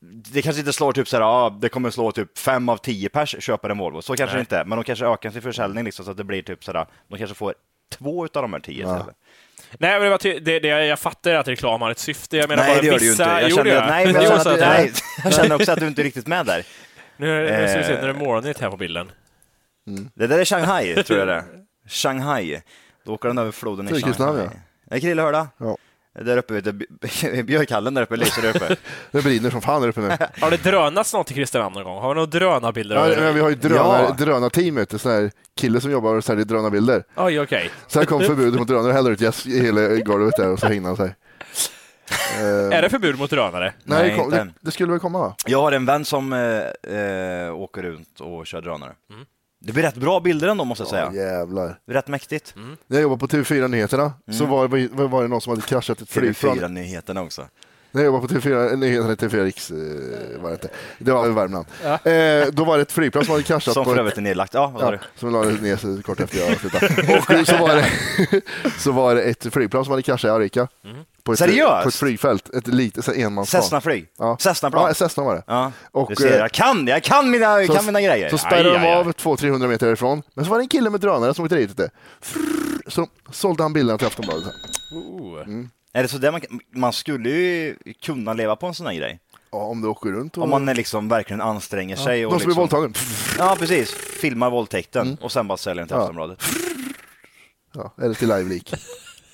det 0.00 0.42
kanske 0.42 0.60
inte 0.60 0.72
slår 0.72 0.92
typ 0.92 1.08
så 1.08 1.16
här, 1.16 1.22
ja, 1.24 1.58
det 1.60 1.68
kommer 1.68 1.90
slå 1.90 2.12
typ 2.12 2.38
fem 2.38 2.68
av 2.68 2.76
tio 2.76 3.08
pers 3.08 3.36
köper 3.38 3.70
en 3.70 3.78
Volvo. 3.78 4.02
Så 4.02 4.16
kanske 4.16 4.34
det 4.34 4.38
Nej. 4.38 4.40
inte 4.40 4.56
är, 4.58 4.64
men 4.64 4.78
de 4.78 4.84
kanske 4.84 5.06
ökar 5.06 5.30
sin 5.30 5.42
försäljning 5.42 5.84
liksom, 5.84 6.04
så 6.04 6.10
att 6.10 6.16
det 6.16 6.24
blir 6.24 6.42
typ 6.42 6.64
så 6.64 6.72
här, 6.72 6.86
de 7.08 7.18
kanske 7.18 7.34
får 7.36 7.54
två 7.98 8.24
utav 8.24 8.42
de 8.42 8.52
här 8.52 8.60
tio 8.60 8.82
Ja. 8.82 8.96
istället. 8.96 9.16
Nej, 9.78 10.00
men 10.00 10.18
det 10.22 10.38
det, 10.38 10.58
det, 10.60 10.68
jag 10.68 10.98
fattar 10.98 11.34
att 11.34 11.48
reklam 11.48 11.82
har 11.82 11.90
ett 11.90 11.98
syfte. 11.98 12.36
Jag 12.36 12.48
menar 12.48 12.62
Nej, 12.62 12.74
bara 12.74 12.80
det 12.80 12.86
gör 12.86 12.98
du 12.98 13.04
ju 13.04 13.10
vissa... 13.10 13.24
inte. 13.24 13.42
Jag 13.42 13.52
känner, 13.52 13.70
det 13.70 13.82
att, 13.82 13.90
nej, 13.90 14.04
jag, 14.06 14.42
känner 14.42 14.54
att, 14.54 14.60
nej, 14.60 14.92
jag 15.24 15.34
känner 15.34 15.54
också 15.54 15.72
att 15.72 15.80
du 15.80 15.86
inte 15.86 16.02
är 16.02 16.04
riktigt 16.04 16.26
med 16.26 16.46
där. 16.46 16.66
Nu, 17.16 17.40
nu 17.40 17.68
ska 17.68 17.78
vi 17.78 17.84
se, 17.84 17.92
Eh. 17.92 18.02
nu 18.02 18.08
är 18.08 18.12
det 18.14 18.18
molnigt 18.18 18.60
här 18.60 18.70
på 18.70 18.76
bilden. 18.76 19.10
Det 20.14 20.26
där 20.26 20.38
är 20.38 20.44
Shanghai, 20.44 21.02
tror 21.02 21.18
jag 21.18 21.28
det 21.28 21.34
är. 21.34 21.44
Shanghai. 21.88 22.60
Då 23.04 23.14
åker 23.14 23.28
den 23.28 23.38
över 23.38 23.52
floden 23.52 23.88
i 23.96 24.00
Shanghai. 24.02 24.42
ja. 24.44 24.50
Nej, 24.84 25.00
Krille, 25.00 25.22
hör 25.22 25.32
du? 25.32 25.46
Ja. 25.66 25.76
Där 26.24 26.36
uppe, 26.36 26.54
vet 26.54 26.64
du, 26.64 26.72
björkallen 27.42 27.94
där 27.94 28.02
uppe 28.02 28.16
lyser 28.16 28.42
där 28.42 28.56
uppe. 28.56 28.76
Det 29.10 29.22
brinner 29.22 29.50
som 29.50 29.60
fan 29.60 29.82
där 29.82 29.88
uppe 29.88 30.00
nu. 30.00 30.08
Har 30.40 30.50
det 30.50 30.62
drönats 30.62 31.12
något 31.14 31.30
i 31.30 31.34
Kristinehamn 31.34 31.74
någon 31.74 31.84
gång? 31.84 31.98
Har 32.02 32.08
vi 32.08 32.14
några 32.14 32.26
drönarbilder? 32.26 32.96
Ja, 32.96 33.06
det? 33.06 33.32
vi 33.32 33.40
har 33.40 33.48
ju 33.48 33.54
drönar, 33.54 34.02
Ja. 34.02 34.14
drönarteam, 34.18 34.74
vet 34.74 34.90
du, 34.90 34.98
sån 34.98 35.12
här 35.12 35.30
kille 35.56 35.80
som 35.80 35.90
jobbar 35.90 36.14
och 36.14 36.24
säljer 36.24 36.44
drönarbilder. 36.44 37.04
Oj, 37.16 37.40
okej. 37.40 37.70
Sen 37.86 38.06
kom 38.06 38.20
förbudet 38.20 38.58
mot 38.58 38.68
drönare, 38.68 38.92
häller 38.92 39.10
ut 39.10 39.20
gäss 39.20 39.46
i 39.46 39.60
hela 39.60 39.96
golvet 39.96 40.36
där 40.36 40.48
och 40.52 40.58
så 40.58 40.66
hängde 40.66 40.88
han 40.88 40.96
sig. 40.96 41.14
Eh, 42.38 42.78
Är 42.78 42.82
det 42.82 42.88
förbud 42.90 43.18
mot 43.18 43.30
drönare? 43.30 43.72
Nej, 43.84 44.16
Nej, 44.16 44.26
det, 44.30 44.36
det, 44.36 44.50
det 44.60 44.70
skulle 44.70 44.90
väl 44.92 45.00
komma 45.00 45.18
va? 45.18 45.34
Jag 45.46 45.60
har 45.60 45.72
en 45.72 45.86
vän 45.86 46.04
som 46.04 46.32
eh, 46.32 46.96
eh, 46.98 47.54
åker 47.54 47.82
runt 47.82 48.20
och 48.20 48.46
kör 48.46 48.60
drönare. 48.60 48.92
Mm. 49.10 49.24
Det 49.60 49.72
blir 49.72 49.82
rätt 49.82 49.94
bra 49.96 50.20
bilder 50.20 50.48
ändå 50.48 50.64
måste 50.64 50.82
jag 50.82 50.88
säga. 50.88 51.12
Jävlar. 51.12 51.78
Rätt 51.86 52.08
mäktigt. 52.08 52.54
Mm. 52.56 52.76
När 52.86 52.96
jag 52.96 53.02
jobbade 53.02 53.20
på 53.20 53.26
TV4 53.26 53.68
Nyheterna 53.68 54.12
så 54.32 54.46
var, 54.46 54.68
var, 54.68 55.08
var 55.08 55.22
det 55.22 55.28
någon 55.28 55.40
som 55.40 55.50
hade 55.50 55.62
kraschat 55.62 56.00
ett 56.00 56.10
flygplan. 56.10 56.58
TV4-nyheterna 56.58 57.22
också. 57.22 57.48
När 57.90 58.02
jag 58.02 58.06
jobbade 58.14 58.34
på 58.34 58.40
TV4, 58.40 58.76
Nyheterna, 58.76 59.14
TV4 59.14 59.44
Riks, 59.44 59.70
eh, 59.70 59.76
var 60.42 60.48
det 60.48 60.54
inte. 60.54 60.68
Det 60.98 61.12
var 61.12 61.26
i 61.26 61.30
Värmland. 61.30 61.66
Eh, 61.84 62.52
då 62.52 62.64
var 62.64 62.76
det 62.76 62.82
ett 62.82 62.92
flygplan 62.92 63.24
som 63.24 63.32
hade 63.32 63.44
kraschat. 63.44 63.74
Som 63.74 63.84
på 63.84 63.90
för 63.90 63.98
övrigt 63.98 64.16
är 64.16 64.20
nedlagt. 64.22 64.54
Ja, 64.54 64.66
vad 64.66 64.82
Ja, 64.82 64.90
du? 64.90 64.98
som 65.16 65.32
la 65.32 65.42
ner 65.42 66.02
kort 66.02 66.20
efter 66.20 66.38
jag 66.38 66.60
slutade. 66.60 66.86
Och 67.40 67.46
så 67.46 67.56
var, 67.56 67.76
det, 67.76 67.86
så 68.78 68.92
var 68.92 69.14
det 69.14 69.22
ett 69.22 69.52
flygplan 69.52 69.84
som 69.84 69.90
hade 69.90 70.02
kraschat 70.02 70.28
i 70.28 70.30
Arica. 70.32 70.68
På 71.22 71.32
ett, 71.32 71.38
Seriöst? 71.38 71.82
På 71.82 71.88
ett 71.88 71.94
flygfält, 71.94 72.54
ett 72.54 72.66
litet 72.66 73.04
så 73.04 73.12
enmansplan. 73.12 73.62
Cessna-flyg? 73.62 74.06
Ja. 74.18 74.36
Cessna-plan? 74.40 74.84
Ja, 74.88 74.94
Cessna 74.94 75.24
var 75.24 75.34
det. 75.34 75.42
Ja, 75.46 75.72
Och, 75.90 76.08
du 76.08 76.16
ser, 76.16 76.32
eh, 76.32 76.38
jag 76.38 76.52
kan, 76.52 76.86
jag 76.86 77.02
kan 77.02 77.30
mina, 77.30 77.62
jag 77.62 77.76
kan 77.76 77.86
mina 77.86 78.00
grejer. 78.00 78.28
Så 78.28 78.38
spärrade 78.38 78.70
de 78.78 78.86
av 78.94 79.12
200-300 79.12 79.66
meter 79.68 79.86
därifrån. 79.86 80.22
Men 80.34 80.44
så 80.44 80.50
var 80.50 80.58
det 80.58 80.64
en 80.64 80.68
kille 80.68 80.90
med 80.90 81.00
drönare 81.00 81.34
som 81.34 81.44
åkte 81.44 81.56
dit 81.56 81.68
lite. 81.68 81.90
Så 82.86 83.06
sålde 83.30 83.62
han 83.62 83.72
bilderna 83.72 83.98
till 83.98 84.06
Aftonbladet. 84.06 84.44
Mm. 85.46 85.70
Är 85.92 86.02
det 86.02 86.08
så 86.08 86.18
där 86.18 86.32
man, 86.32 86.40
man 86.74 86.92
skulle 86.92 87.30
ju 87.30 87.76
kunna 88.02 88.32
leva 88.32 88.56
på 88.56 88.66
en 88.66 88.74
sån 88.74 88.86
här 88.86 88.94
grej. 88.94 89.20
Ja, 89.50 89.58
om 89.58 89.80
du 89.82 89.88
åker 89.88 90.10
runt 90.10 90.36
och... 90.36 90.42
Om 90.44 90.50
man 90.50 90.68
är 90.68 90.74
liksom 90.74 91.08
verkligen 91.08 91.40
anstränger 91.40 91.96
sig. 91.96 92.26
och 92.26 92.32
De 92.32 92.38
som 92.40 92.46
blir 92.46 92.56
liksom, 92.64 92.80
våldtagen. 92.80 92.94
Ja, 93.38 93.56
precis. 93.58 93.94
Filmar 93.94 94.50
våldtäkten 94.50 95.16
och 95.20 95.32
sen 95.32 95.48
bara 95.48 95.58
säljer 95.58 95.80
den 95.80 95.88
till 95.88 95.94
Ja. 95.96 96.00
Aftonbladet. 96.00 96.38
Ja, 97.74 97.94
eller 98.02 98.14
till 98.14 98.28
Live-lik. 98.28 98.74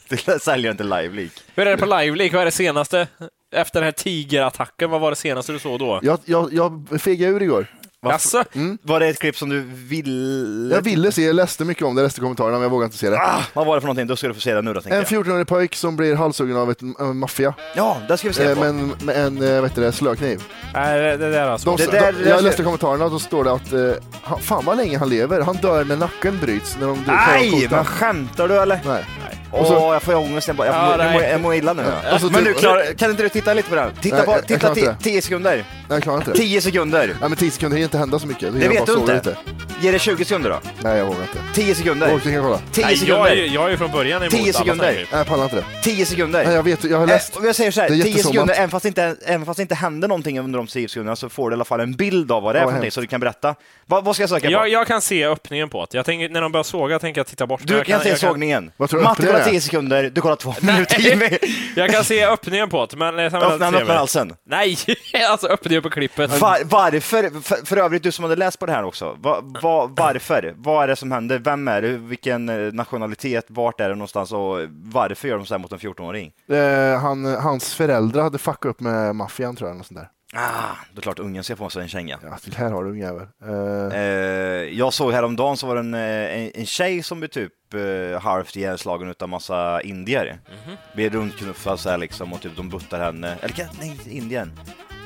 säljer 0.41 0.71
den 0.71 0.77
till 0.77 0.87
Live-Leak. 0.89 1.33
Hur 1.55 1.67
är 1.67 1.71
det 1.71 1.77
på 1.77 1.87
Liveleak? 1.99 2.33
Vad 2.33 2.41
är 2.41 2.45
det 2.45 2.51
senaste? 2.51 3.09
Efter 3.55 3.81
den 3.81 3.85
här 3.85 3.93
tigerattacken, 3.93 4.91
vad 4.91 5.01
var 5.01 5.11
det 5.11 5.17
senaste 5.17 5.53
du 5.53 5.59
såg 5.59 5.79
då? 5.79 6.01
Jag, 6.03 6.19
jag, 6.25 6.53
jag 6.53 6.87
fegade 7.01 7.33
ur 7.33 7.43
igår. 7.43 7.67
Jaså? 8.13 8.45
Var 8.83 9.01
det 9.01 9.07
ett 9.07 9.19
klipp 9.19 9.37
som 9.37 9.49
du 9.49 9.61
ville... 9.61 10.75
Jag 10.75 10.83
ville 10.83 11.13
se, 11.13 11.23
jag 11.27 11.37
läste 11.37 11.65
mycket 11.65 11.83
om 11.85 11.95
det, 11.95 12.03
läste 12.03 12.21
kommentarerna, 12.21 12.53
men 12.53 12.63
jag 12.63 12.71
vågade 12.71 12.85
inte 12.85 12.99
se 12.99 13.11
det. 13.11 13.17
Ah, 13.19 13.43
vad 13.53 13.67
var 13.67 13.75
det 13.75 13.81
för 13.81 13.87
någonting? 13.87 14.07
Då 14.07 14.17
ska 14.17 14.29
du 14.29 14.35
få 14.35 14.41
se 14.41 14.55
det 14.55 14.63
nu 14.63 14.73
då, 14.75 14.81
En 14.85 14.93
jag. 14.97 15.05
14-årig 15.05 15.47
pojk 15.47 15.75
som 15.75 15.97
blir 15.97 16.15
halshuggen 16.17 16.57
av 16.57 16.71
ett, 16.71 16.83
en 16.83 17.17
maffia 17.19 17.55
Ja, 17.77 17.99
där 18.09 18.17
ska 18.17 18.29
vi 18.29 18.35
se 18.35 18.45
eh, 18.45 18.55
på. 18.55 18.61
med 19.05 19.17
en, 19.17 19.43
eh, 19.43 19.63
vet 19.63 19.75
du 19.75 19.81
det, 19.81 19.93
slökniv. 19.93 20.43
Nej, 20.75 21.01
det, 21.01 21.17
det 21.17 21.31
där 21.31 21.47
alltså. 21.49 21.71
De, 21.71 21.77
Det 21.77 21.91
där- 21.93 22.13
de, 22.13 22.19
det 22.19 22.25
där- 22.25 22.31
jag 22.31 22.45
läste 22.45 22.63
kommentarerna 22.63 23.05
och 23.05 23.11
då 23.11 23.19
står 23.19 23.45
det 23.45 23.53
att 23.53 23.73
eh, 23.73 24.03
han, 24.23 24.41
fan 24.41 24.65
vad 24.65 24.77
länge 24.77 24.99
han 24.99 25.09
lever. 25.09 25.41
Han 25.41 25.57
dör 25.57 25.85
när 25.85 25.97
nacken 25.97 26.39
bryts. 26.41 26.77
När 26.81 26.87
de, 26.87 27.05
Nej, 27.07 27.69
men 27.71 27.85
skämtar 27.85 28.49
du 28.49 28.55
eller? 28.61 28.81
Nej. 28.87 29.05
Och 29.61 29.67
så- 29.67 29.77
Åh, 29.79 29.93
jag 29.93 30.03
får 30.03 30.15
ångest. 30.15 30.47
Jag, 30.49 30.57
bara, 30.57 30.67
jag, 30.67 30.77
Ja, 30.77 30.91
jag, 30.91 31.13
mår, 31.13 31.21
nej. 31.21 31.31
jag 31.31 31.41
mår 31.41 31.55
illa 31.55 31.73
nu. 31.73 31.83
Och 32.15 32.21
så 32.21 32.27
Men 32.31 32.35
typ- 32.45 32.55
du, 32.55 32.61
klar, 32.61 32.95
kan 32.99 33.11
inte 33.11 33.23
du 33.23 33.29
titta 33.29 33.55
lite 33.55 33.69
på 33.69 33.75
den? 33.75 33.91
Titta 34.01 34.17
Nej, 34.17 34.27
på, 34.27 34.37
titta 34.47 34.59
klarar 34.61 34.75
ti- 34.75 34.79
inte. 34.91 34.97
10 35.05 35.23
sekunder. 35.23 35.55
Nej, 35.57 35.65
jag 35.89 36.03
klarar 36.03 36.19
inte 36.19 36.31
det. 36.31 36.37
10 36.39 36.61
sekunder. 36.61 37.15
Ja, 37.21 37.29
men 37.29 37.37
10 37.37 37.51
sekunder 37.51 37.77
hinner 37.77 37.85
inte 37.87 37.99
hända 37.99 38.19
så 38.19 38.27
mycket. 38.27 38.53
Det 38.55 38.65
Jag 38.65 38.71
vet 38.71 38.87
du 38.87 38.93
inte. 39.13 39.37
Ge 39.85 39.91
det 39.91 39.99
20 39.99 40.25
sekunder 40.25 40.51
då. 40.51 40.61
Nej, 40.83 40.99
jag 40.99 41.07
vågar 41.07 41.21
inte. 41.23 41.39
10 41.55 41.69
Jag 41.69 41.77
sekunder. 41.77 42.13
inte 42.13 42.39
kolla. 42.43 42.61
10 42.73 42.85
Nej, 42.85 42.85
jag, 42.85 42.91
är, 42.93 42.97
sekunder. 42.97 43.35
ju- 43.35 43.47
jag 43.47 43.65
är 43.67 43.71
ju 43.71 43.77
från 43.77 43.91
början 43.91 44.23
emot 44.23 44.31
10 44.31 44.41
alla 44.43 44.53
sekunder. 44.53 44.75
såna 44.75 44.85
här 44.85 44.93
grejer. 44.93 45.09
Nej, 45.11 45.19
jag 45.21 45.27
pallar 45.27 45.45
inte 45.45 45.57
det. 45.57 45.65
10 45.83 46.07
sekunder. 46.07 46.45
Nej, 46.45 46.55
jag 46.55 46.63
vet, 46.63 46.85
jag 46.85 46.99
har 46.99 47.07
läst. 47.07 47.37
Eh, 47.37 47.41
och 47.43 47.49
jag 47.49 47.55
säger 47.57 47.71
så 47.71 47.81
här, 47.81 47.89
Det 47.89 47.95
är 47.95 48.03
10 48.03 48.09
jättesommat. 48.11 48.35
sekunder, 48.35 48.55
även 48.55 48.71
fast, 48.71 48.85
inte, 48.85 49.17
även 49.27 49.47
fast 49.47 49.57
det 49.57 49.63
inte 49.63 49.75
händer 49.75 50.09
någonting 50.09 50.39
under 50.39 50.57
de 50.59 50.67
10 50.67 50.89
sekunderna 50.89 51.17
så 51.17 51.29
får 51.29 51.51
du 51.51 51.55
i 51.55 51.57
alla 51.57 51.65
fall 51.65 51.81
en 51.81 51.93
bild 51.93 52.33
av 52.33 52.43
vad 52.43 52.55
det 52.55 52.59
är 52.59 52.61
Ja, 52.63 52.63
för 52.63 52.67
vad 52.67 52.73
någonting 52.73 52.87
hemskt. 52.87 52.95
så 52.95 53.01
du 53.01 53.07
kan 53.07 53.21
berätta. 53.21 53.55
Vad, 53.87 54.05
vad 54.05 54.15
ska 54.17 54.23
jag 54.23 54.31
söka 54.31 54.47
på? 54.47 54.53
Jag, 54.53 54.69
jag 54.69 54.87
kan 54.87 55.01
se 55.01 55.25
öppningen 55.27 55.69
på 55.69 55.87
det. 55.91 55.97
Jag 55.99 56.07
tänker, 56.07 56.29
när 56.29 56.41
de 56.41 56.53
börjar 56.53 56.65
såga 56.65 56.99
tänker 56.99 57.19
jag 57.19 57.27
titta 57.27 57.47
bort. 57.47 57.61
du 57.65 57.75
jag 57.75 57.87
kan, 57.87 58.01
se 58.01 58.09
jag 58.09 58.19
sågningen. 58.19 58.71
Vad 58.77 58.91
tror 58.91 59.01
du 59.01 59.05
Matte 59.05 59.27
kollar 59.27 59.41
är? 59.41 59.45
10 59.51 59.61
sekunder, 59.61 60.11
du 60.15 60.21
kollar 60.21 60.37
2 60.37 60.55
minuter. 60.61 61.39
Jag 61.77 61.91
kan 61.91 62.05
se 62.05 62.25
öppningen 62.25 62.69
på 62.71 62.87
det, 62.87 62.97
men... 62.97 63.19
Öppna 63.19 63.39
Öppna 63.39 63.71
den 63.71 63.75
öppna 63.83 63.95
halsen. 63.95 64.33
Nej, 64.49 64.77
alltså 65.31 65.47
öppningen 65.47 65.83
på 65.83 65.91
klippet. 65.91 66.41
Var, 66.41 66.59
varför, 66.65 67.41
för, 67.43 67.67
för 67.67 67.77
övrigt 67.77 68.03
du 68.03 68.13
som 68.13 68.25
hade 68.25 68.37
läst 68.37 68.59
på 68.59 68.67
det 68.67 68.73
här 68.73 68.85
också, 68.85 69.17
va, 69.21 69.43
va, 69.75 69.91
varför? 69.97 70.55
Vad 70.57 70.83
är 70.85 70.89
det 70.89 70.97
som 70.97 71.13
händer? 71.13 71.39
Vem 71.39 71.69
är 71.69 71.83
det? 71.83 71.89
Vilken 71.89 72.49
eh, 72.49 72.73
nationalitet? 72.73 73.45
Vart 73.49 73.81
är 73.81 73.89
det 73.89 73.95
någonstans? 73.95 74.33
Och 74.33 74.59
varför 74.71 75.29
gör 75.29 75.37
de 75.37 75.47
så 75.47 75.55
här 75.55 75.59
mot 75.59 75.73
en 75.73 75.79
14-åring? 75.79 76.33
Eh, 76.49 77.01
han, 77.01 77.25
hans 77.25 77.75
föräldrar 77.75 78.23
hade 78.23 78.39
fuckat 78.39 78.65
upp 78.65 78.81
med 78.81 79.17
maffian 79.17 79.57
tror 79.57 79.71
jag. 79.71 79.77
Något 79.77 79.87
sånt 79.87 80.01
där. 80.01 80.09
Ah, 80.37 80.77
det 80.93 80.99
är 80.99 81.03
klart 81.03 81.19
ungen 81.19 81.45
ska 81.45 81.57
få 81.57 81.71
sig 81.71 81.83
en 81.83 81.89
känga. 81.89 82.19
Ja, 82.23 82.39
det 82.45 82.57
här 82.57 82.71
har 82.71 82.85
du 82.85 82.91
ungjävel. 82.91 83.27
Eh, 83.45 84.01
Eh, 84.01 84.79
jag 84.79 84.93
såg 84.93 85.13
häromdagen 85.13 85.57
så 85.57 85.67
var 85.67 85.75
det 85.75 85.81
en, 85.81 85.95
eh, 85.95 86.01
en, 86.45 86.51
en 86.55 86.67
tjej 86.67 87.03
som 87.03 87.19
blev 87.21 87.29
typ 87.29 87.53
eh, 87.75 88.21
halvt 88.21 88.57
ihjälslagen 88.57 89.09
utav 89.11 89.29
massa 89.29 89.81
indier. 89.81 90.41
Mhm. 90.67 90.77
Blev 90.95 91.13
runtknuffad 91.13 91.81
så 91.81 91.91
här 91.91 91.99
liksom 91.99 92.33
och 92.33 92.41
typ 92.41 92.57
de 92.57 92.69
buttar 92.69 93.01
henne, 93.01 93.37
eller 93.43 93.69
nej 93.79 94.01
Indien. 94.07 94.53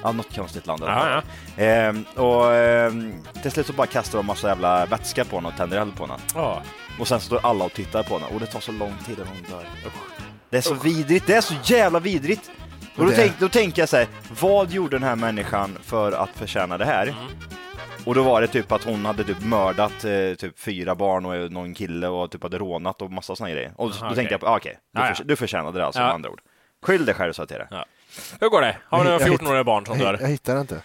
Ja, 0.02 0.12
något 0.12 0.36
konstigt 0.36 0.66
land. 0.66 0.80
fall. 0.80 1.22
Ja, 1.56 1.64
Ehm, 1.64 2.04
och 2.16 2.54
ehm, 2.54 3.14
till 3.42 3.50
slut 3.50 3.66
så 3.66 3.72
bara 3.72 3.86
kastar 3.86 4.18
de 4.18 4.26
massa 4.26 4.48
jävla 4.48 4.86
vätska 4.86 5.24
på 5.24 5.36
henne 5.36 5.48
och 5.48 5.56
tänder 5.56 5.80
eld 5.80 5.96
på 5.96 6.06
henne. 6.06 6.18
Ja. 6.34 6.62
Och 7.00 7.08
sen 7.08 7.20
står 7.20 7.40
alla 7.46 7.64
och 7.64 7.72
tittar 7.72 8.02
på 8.02 8.14
henne 8.18 8.26
och 8.34 8.40
det 8.40 8.46
tar 8.46 8.60
så 8.60 8.72
lång 8.72 8.94
tid 9.06 9.18
innan 9.18 9.28
hon 9.28 9.42
dör. 9.58 9.66
Usch. 9.86 9.92
Det 10.50 10.56
är 10.56 10.60
så 10.60 10.74
vidrigt, 10.74 11.26
det 11.26 11.34
är 11.34 11.40
så 11.40 11.54
jävla 11.64 12.00
vidrigt. 12.00 12.50
Och 12.96 13.04
då, 13.04 13.10
det- 13.10 13.16
tänk, 13.16 13.38
då 13.38 13.48
tänker 13.48 13.82
jag 13.82 13.88
så 13.88 13.96
här, 13.96 14.06
vad 14.40 14.70
gjorde 14.70 14.96
den 14.98 15.02
här 15.08 15.16
människan 15.16 15.78
för 15.82 16.12
att 16.12 16.30
förtjäna 16.30 16.78
det 16.78 16.84
här? 16.84 17.02
Mm. 17.06 17.14
Och 18.04 18.14
då 18.14 18.22
var 18.22 18.40
det 18.40 18.46
typ 18.46 18.72
att 18.72 18.84
hon 18.84 19.06
hade 19.06 19.24
typ 19.24 19.40
mördat 19.44 20.04
eh, 20.04 20.34
typ 20.38 20.58
fyra 20.58 20.94
barn 20.94 21.26
och 21.26 21.52
någon 21.52 21.74
kille 21.74 22.08
och 22.08 22.30
typ 22.30 22.42
hade 22.42 22.58
rånat 22.58 23.02
och 23.02 23.12
massa 23.12 23.36
såna 23.36 23.50
grejer. 23.50 23.72
Och 23.76 23.90
då 23.90 23.96
Aha, 24.04 24.14
tänkte 24.14 24.34
jag, 24.34 24.44
ah, 24.44 24.56
okej, 24.56 24.78
du, 24.94 25.00
Ja, 25.00 25.14
ja. 25.28 25.36
förtjänade 25.36 25.78
det 25.78 25.86
alltså 25.86 26.00
Ja. 26.00 26.06
med 26.06 26.14
andra 26.14 26.30
ord. 26.30 26.40
Skyll 26.82 27.04
dig 27.04 27.14
själv 27.14 27.32
sa 27.32 27.42
jag 27.42 27.48
till 27.48 27.58
dig. 27.58 27.66
Ja. 27.70 27.84
Hur 28.40 28.48
går 28.48 28.60
det? 28.60 28.76
Har 28.84 28.98
vi 28.98 29.04
några 29.04 29.20
Jag 29.20 29.28
hitt- 29.30 29.40
14-åriga 29.40 29.64
barn 29.64 29.86
som 29.86 29.98
dör? 29.98 30.18
jag 30.20 30.28
hittar 30.28 30.54
det 30.54 30.60
inte. 30.60 30.82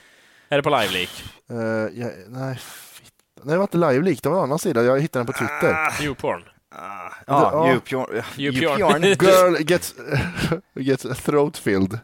Är 0.49 0.57
det 0.57 0.63
på 0.63 0.69
live-leak? 0.69 1.23
Eh, 1.49 1.57
jag, 2.01 2.11
nej, 2.27 2.55
fitt. 2.93 3.13
nej, 3.43 3.51
det 3.53 3.57
var 3.57 3.63
inte 3.63 3.77
live 3.77 4.01
leak, 4.01 4.19
det 4.23 4.29
var 4.29 4.37
en 4.37 4.43
annan 4.43 4.59
sida. 4.59 4.83
Jag 4.83 4.99
hittade 5.01 5.25
den 5.25 5.33
på 5.33 5.39
Twitter. 5.39 6.03
Youporn? 6.03 6.43
Ja, 6.75 7.11
Ja. 7.27 7.71
djupjorn. 7.73 8.21
Djupjorn. 8.35 9.01
Girl 9.03 9.55
gets, 9.67 9.95
gets 10.75 11.23
throat 11.23 11.57
filled. 11.57 11.99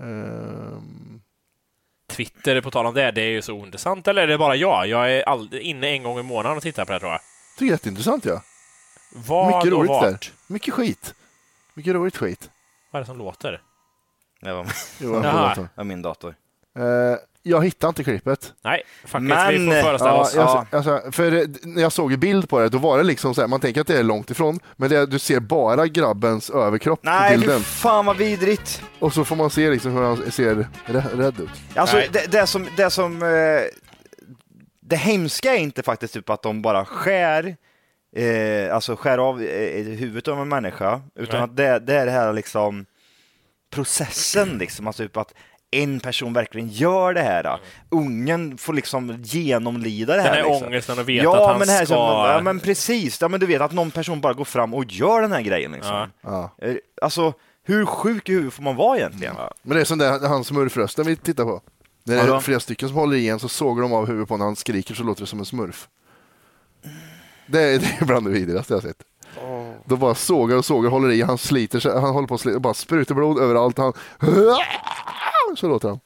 Ehm, 0.00 1.20
Twitter, 2.10 2.60
på 2.60 2.70
tal 2.70 2.86
om 2.86 2.94
det, 2.94 3.10
det 3.10 3.22
är 3.22 3.30
ju 3.30 3.42
så 3.42 3.52
ointressant. 3.52 4.08
Eller 4.08 4.22
är 4.22 4.26
det 4.26 4.38
bara 4.38 4.56
jag? 4.56 4.86
Jag 4.86 5.12
är 5.12 5.22
all, 5.28 5.54
inne 5.54 5.86
en 5.88 6.02
gång 6.02 6.18
i 6.18 6.22
månaden 6.22 6.56
och 6.56 6.62
tittar 6.62 6.84
på 6.84 6.92
det 6.92 6.98
tror 7.00 7.12
jag. 7.12 7.20
det 7.58 7.64
är 7.64 7.68
jätteintressant 7.68 8.24
ja. 8.24 8.42
Vad 9.14 9.46
Mycket 9.46 9.72
och 9.72 9.78
roligt 9.78 9.88
vart? 9.90 10.02
där. 10.02 10.30
Mycket 10.46 10.74
skit. 10.74 11.14
Mycket 11.74 11.94
roligt 11.94 12.16
skit. 12.16 12.50
Vad 12.90 13.00
är 13.00 13.02
det 13.04 13.06
som 13.06 13.18
låter? 13.18 13.60
Det 14.42 14.52
var, 14.52 15.22
datorn. 15.22 15.68
var 15.74 15.84
min 15.84 16.02
dator. 16.02 16.34
Eh, 16.78 16.84
jag 17.42 17.64
hittar 17.64 17.88
inte 17.88 18.04
klippet. 18.04 18.52
Nej, 18.64 18.82
fuck 19.04 19.22
it, 19.22 19.28
Men, 19.28 19.48
vi 19.66 19.66
får 19.66 19.82
föreställa 19.82 20.10
Ja, 20.12 20.20
oss. 20.20 20.34
jag, 20.34 20.66
alltså, 20.70 21.12
för 21.12 21.46
när 21.66 21.82
jag 21.82 21.92
såg 21.92 22.12
en 22.12 22.20
bild 22.20 22.48
på 22.48 22.58
det, 22.60 22.68
då 22.68 22.78
var 22.78 22.98
det 22.98 23.04
liksom 23.04 23.34
så 23.34 23.40
här, 23.40 23.48
man 23.48 23.60
tänker 23.60 23.80
att 23.80 23.86
det 23.86 23.98
är 23.98 24.02
långt 24.02 24.30
ifrån, 24.30 24.58
men 24.76 24.90
det, 24.90 25.06
du 25.06 25.18
ser 25.18 25.40
bara 25.40 25.86
grabbens 25.86 26.50
överkropp 26.50 27.00
Nej, 27.02 27.34
på 27.34 27.40
bilden. 27.40 27.60
fan 27.60 28.06
vad 28.06 28.16
vidrigt. 28.16 28.82
Och 28.98 29.12
så 29.12 29.24
får 29.24 29.36
man 29.36 29.50
se 29.50 29.70
liksom 29.70 29.92
hur 29.92 30.02
han 30.02 30.30
ser 30.30 30.66
rä- 30.86 31.16
rädd 31.16 31.40
ut. 31.40 31.50
Alltså 31.74 31.96
Nej. 31.96 32.08
det, 32.12 32.32
det 32.32 32.46
som, 32.46 32.66
det 32.76 32.90
som, 32.90 33.22
eh, 33.22 33.28
det 34.80 34.96
hemska 34.96 35.52
är 35.54 35.58
inte 35.58 35.82
faktiskt 35.82 36.14
typ 36.14 36.30
att 36.30 36.42
de 36.42 36.62
bara 36.62 36.84
skär, 36.84 37.56
eh, 38.16 38.74
alltså 38.74 38.96
skär 38.96 39.18
av 39.18 39.42
eh, 39.42 39.84
huvudet 39.84 40.28
av 40.28 40.40
en 40.40 40.48
människa, 40.48 41.00
utan 41.14 41.36
Nej. 41.36 41.44
att 41.44 41.56
det, 41.56 41.78
det 41.78 41.94
är 41.94 42.06
det 42.06 42.12
här 42.12 42.32
liksom 42.32 42.86
processen 43.72 44.58
liksom, 44.58 44.86
alltså 44.86 45.02
typ 45.02 45.16
att 45.16 45.34
en 45.70 46.00
person 46.00 46.32
verkligen 46.32 46.68
gör 46.68 47.14
det 47.14 47.20
här. 47.20 47.60
Ungen 47.90 48.58
får 48.58 48.72
liksom 48.72 49.18
genomlida 49.22 50.12
det 50.12 50.18
Den 50.18 50.26
här. 50.26 50.34
här 50.42 50.48
liksom. 50.48 50.66
ångesten 50.66 50.98
och 50.98 51.08
veta 51.08 51.24
ja, 51.24 51.42
att 51.42 51.50
han 51.50 51.58
men 51.58 51.68
här, 51.68 51.84
ska... 51.84 51.94
Ja, 51.94 52.40
men 52.42 52.60
precis. 52.60 53.20
Ja, 53.20 53.28
men 53.28 53.40
du 53.40 53.46
vet 53.46 53.60
att 53.60 53.72
någon 53.72 53.90
person 53.90 54.20
bara 54.20 54.32
går 54.32 54.44
fram 54.44 54.74
och 54.74 54.84
gör 54.84 55.22
den 55.22 55.32
här 55.32 55.42
grejen. 55.42 55.72
Liksom. 55.72 56.08
Ja. 56.20 56.50
Ja. 56.60 56.66
Eh, 56.68 56.74
Alltså, 57.02 57.32
hur 57.64 57.86
sjuk 57.86 58.28
i 58.28 58.32
huvudet 58.32 58.54
får 58.54 58.62
man 58.62 58.76
vara 58.76 58.98
egentligen? 58.98 59.34
Men 59.62 59.74
det 59.76 59.80
är 59.80 59.84
som 59.84 59.98
det, 59.98 60.28
han 60.28 60.44
smurfrösten 60.44 61.06
vi 61.06 61.16
tittar 61.16 61.44
på. 61.44 61.60
När 62.04 62.26
det 62.26 62.34
är 62.34 62.40
flera 62.40 62.60
stycken 62.60 62.88
som 62.88 62.96
håller 62.98 63.16
i 63.16 63.28
en 63.28 63.38
så 63.40 63.48
sågar 63.48 63.82
de 63.82 63.92
av 63.92 64.06
huvudet 64.06 64.28
på 64.28 64.36
när 64.36 64.44
han 64.44 64.56
skriker 64.56 64.94
så 64.94 65.02
låter 65.02 65.20
det 65.20 65.26
som 65.26 65.38
en 65.38 65.44
smurf. 65.44 65.88
Det 67.46 67.62
är, 67.62 67.78
det 67.78 67.96
är 68.00 68.04
bland 68.04 68.26
det 68.26 68.32
vidrigaste 68.32 68.72
jag 68.72 68.80
har 68.80 68.88
sett. 68.88 69.02
De 69.84 69.98
bara 69.98 70.14
sågar 70.14 70.56
och 70.56 70.64
sågar, 70.64 70.90
håller 70.90 71.10
i, 71.10 71.22
han 71.22 71.38
sliter 71.38 71.80
sig, 71.80 71.92
han 71.92 72.14
håller 72.14 72.28
på 72.28 72.34
att 72.34 72.40
slita, 72.40 72.58
bara 72.60 72.74
sprutar 72.74 73.14
blod 73.14 73.38
överallt. 73.38 73.78
Han... 73.78 73.92
Så 75.56 75.68
låter 75.68 75.88
han. 75.88 76.00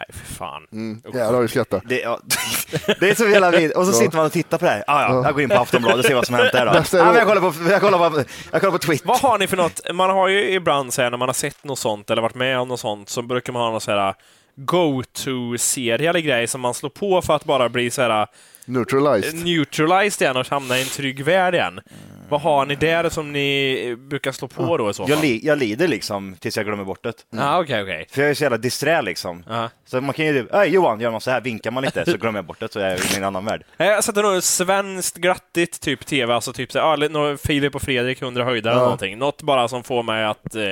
Nej, 0.00 0.08
för 0.12 0.34
fan. 0.34 0.62
Mm. 0.72 1.00
Jävlar 1.04 1.32
vad 1.32 1.42
vi 1.42 1.48
skrattar. 1.48 1.82
Det, 1.84 2.00
ja, 2.00 2.20
det 3.00 3.10
är 3.10 3.14
så 3.14 3.28
jävla 3.28 3.50
vid. 3.50 3.72
Och 3.72 3.84
så 3.86 3.90
Ja. 3.92 3.94
sitter 3.94 4.16
man 4.16 4.26
och 4.26 4.32
tittar 4.32 4.58
på 4.58 4.64
det 4.64 4.70
här. 4.70 4.84
Ah, 4.86 5.02
ja, 5.02 5.22
jag 5.24 5.32
går 5.34 5.42
in 5.42 5.48
på 5.48 5.54
Aftonbladet 5.54 5.98
och 5.98 6.04
ser 6.04 6.14
vad 6.14 6.26
som 6.26 6.34
hänt 6.34 6.52
där 6.52 6.66
då. 6.66 6.72
Ah, 6.72 6.84
då- 6.92 7.04
men 7.04 7.14
jag, 7.14 7.26
kollar 7.26 7.40
på, 7.40 7.70
jag, 7.70 7.80
kollar 7.80 8.10
på, 8.10 8.24
jag 8.52 8.60
kollar 8.60 8.72
på 8.72 8.78
Twitter. 8.78 9.06
Vad 9.08 9.18
har 9.18 9.38
ni 9.38 9.46
för 9.46 9.56
något? 9.56 9.80
Man 9.94 10.10
har 10.10 10.28
ju 10.28 10.50
ibland 10.50 10.92
så 10.92 11.02
här, 11.02 11.10
när 11.10 11.18
man 11.18 11.28
har 11.28 11.32
sett 11.34 11.64
något 11.64 11.78
sånt 11.78 12.10
eller 12.10 12.22
varit 12.22 12.34
med 12.34 12.58
om 12.58 12.68
något 12.68 12.80
sånt 12.80 13.08
så 13.08 13.22
brukar 13.22 13.52
man 13.52 13.62
ha 13.62 13.70
någon 13.70 13.80
så 13.80 13.90
här 13.90 14.14
go-to-serie 14.56 16.08
eller 16.10 16.20
grej 16.20 16.46
som 16.46 16.60
man 16.60 16.74
slår 16.74 16.90
på 16.90 17.22
för 17.22 17.36
att 17.36 17.44
bara 17.44 17.68
bli 17.68 17.90
så 17.90 18.02
här 18.02 18.26
Neutralized. 18.66 19.44
neutralized 19.44 20.22
igen 20.22 20.36
och 20.36 20.46
hamna 20.50 20.78
i 20.78 20.82
en 20.82 20.88
trygg 20.88 21.24
värld 21.24 21.54
igen. 21.54 21.80
Vad 22.28 22.40
har 22.40 22.66
ni 22.66 22.74
där 22.74 23.08
som 23.08 23.32
ni 23.32 23.96
brukar 23.98 24.32
slå 24.32 24.48
på 24.48 24.76
då 24.76 24.90
i 24.90 24.94
så 24.94 25.02
fall? 25.02 25.10
Jag, 25.10 25.20
li, 25.22 25.40
jag 25.42 25.58
lider 25.58 25.88
liksom 25.88 26.36
tills 26.40 26.56
jag 26.56 26.66
glömmer 26.66 26.84
bort 26.84 27.02
det. 27.02 27.12
Ja, 27.30 27.60
okej, 27.60 27.82
okej. 27.82 28.06
För 28.10 28.20
jag 28.22 28.30
är 28.30 28.34
så 28.34 28.42
jävla 28.44 28.58
disträ 28.58 29.02
liksom. 29.02 29.44
Ja. 29.48 29.70
Så 29.86 30.00
man 30.00 30.14
kan 30.14 30.26
ju 30.26 30.42
typ, 30.42 30.54
"Ey, 30.54 30.68
Johan, 30.68 31.00
gör 31.00 31.10
man 31.10 31.20
så 31.20 31.30
här, 31.30 31.40
vinkar 31.40 31.70
man 31.70 31.84
lite 31.84 32.04
så 32.04 32.16
glömmer 32.16 32.38
jag 32.38 32.44
bort 32.44 32.60
det 32.60 32.72
så 32.72 32.80
är 32.80 32.90
jag 32.90 32.98
i 32.98 33.16
en 33.16 33.24
annan 33.24 33.44
värld. 33.44 33.64
Jag 33.76 34.04
sätter 34.04 34.22
nog 34.22 34.42
svenskt 34.42 35.16
grattigt 35.16 35.80
typ 35.80 36.06
TV, 36.06 36.34
alltså 36.34 36.52
typ 36.52 36.72
så 36.72 36.78
här, 36.78 36.86
ja, 37.02 37.08
nå- 37.08 37.36
Filip 37.36 37.74
och 37.74 37.82
Fredrik 37.82 38.22
100 38.22 38.44
höjder 38.44 38.70
eller 38.70 38.80
Ja. 38.80 38.84
någonting. 38.84 39.18
Något 39.18 39.42
bara 39.42 39.68
som 39.68 39.82
får 39.82 40.02
mig 40.02 40.24
att... 40.24 40.54
Eh, 40.54 40.62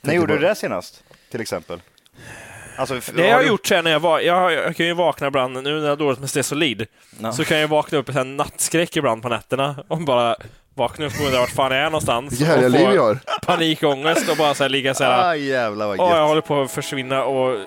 När 0.00 0.14
gjorde 0.14 0.32
du 0.34 0.38
det 0.38 0.54
senast? 0.54 1.04
Till 1.30 1.40
exempel? 1.40 1.80
Alltså, 2.76 2.96
f- 2.96 3.10
det 3.14 3.22
har 3.22 3.28
jag 3.28 3.36
har 3.36 3.42
du- 3.42 3.48
gjort 3.48 3.66
sen 3.66 3.84
när 3.84 3.90
jag 3.90 4.00
var, 4.00 4.20
jag, 4.20 4.52
jag 4.52 4.76
kan 4.76 4.86
ju 4.86 4.94
vakna 4.94 5.26
ibland, 5.26 5.54
nu 5.54 5.60
när 5.62 5.70
jag 5.82 5.88
har 5.88 5.96
dåligt 5.96 6.20
med 6.20 6.30
Stesolid, 6.30 6.86
Ja. 7.20 7.32
så 7.32 7.44
kan 7.44 7.58
jag 7.58 7.68
vakna 7.68 7.98
upp 7.98 8.08
i 8.08 8.18
en 8.18 8.36
nattskräck 8.36 8.96
ibland 8.96 9.22
på 9.22 9.28
nätterna 9.28 9.84
och 9.88 10.00
bara 10.00 10.36
vakna 10.74 11.06
upp 11.06 11.12
och 11.20 11.26
undra 11.26 11.40
vart 11.40 11.50
fan 11.50 11.72
jag 11.72 11.80
är 11.80 11.84
någonstans. 11.84 12.32
Vilka 12.32 12.44
härliga 12.44 12.66
och 12.66 12.70
liv 12.70 12.88
vi 12.90 12.96
har. 12.96 13.18
panikångest 13.46 14.28
och 14.30 14.36
bara 14.36 14.54
så 14.54 14.64
här 14.64 14.68
ligga 14.68 14.94
så 14.94 15.04
här, 15.04 15.30
Ah, 15.30 15.34
jävlar 15.36 15.86
vad 15.86 16.00
åh 16.00 16.08
jag 16.08 16.18
gött. 16.18 16.28
håller 16.28 16.40
på 16.40 16.62
att 16.62 16.70
försvinna 16.70 17.24
och... 17.24 17.58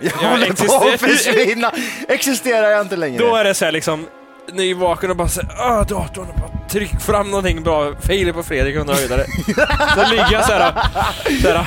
Jag 0.00 0.12
jag 0.22 0.28
håller 0.30 0.68
på 0.68 0.88
att 0.88 1.00
försvinna! 1.00 1.72
Existerar 2.08 2.68
jag 2.70 2.80
inte 2.80 2.96
längre? 2.96 3.18
Då 3.24 3.36
är 3.36 3.44
det 3.44 3.54
så 3.54 3.64
här 3.64 3.72
liksom, 3.72 4.06
nyvaken 4.52 5.10
och 5.10 5.16
bara 5.16 5.28
så 5.28 5.40
här, 5.40 5.50
ah 5.70 5.84
datorn, 5.84 6.28
och 6.28 6.40
bara 6.40 6.68
tryck 6.68 7.00
fram 7.00 7.30
någonting 7.30 7.62
bra, 7.62 7.92
Filip 8.00 8.36
och 8.36 8.46
Fredrik 8.46 8.76
100 8.76 8.94
höjdare. 8.94 9.24
så 9.94 10.10
ligger 10.10 10.32
jag 10.32 10.44
så 10.44 10.52
här, 10.52 10.72
så 11.42 11.48
här 11.48 11.64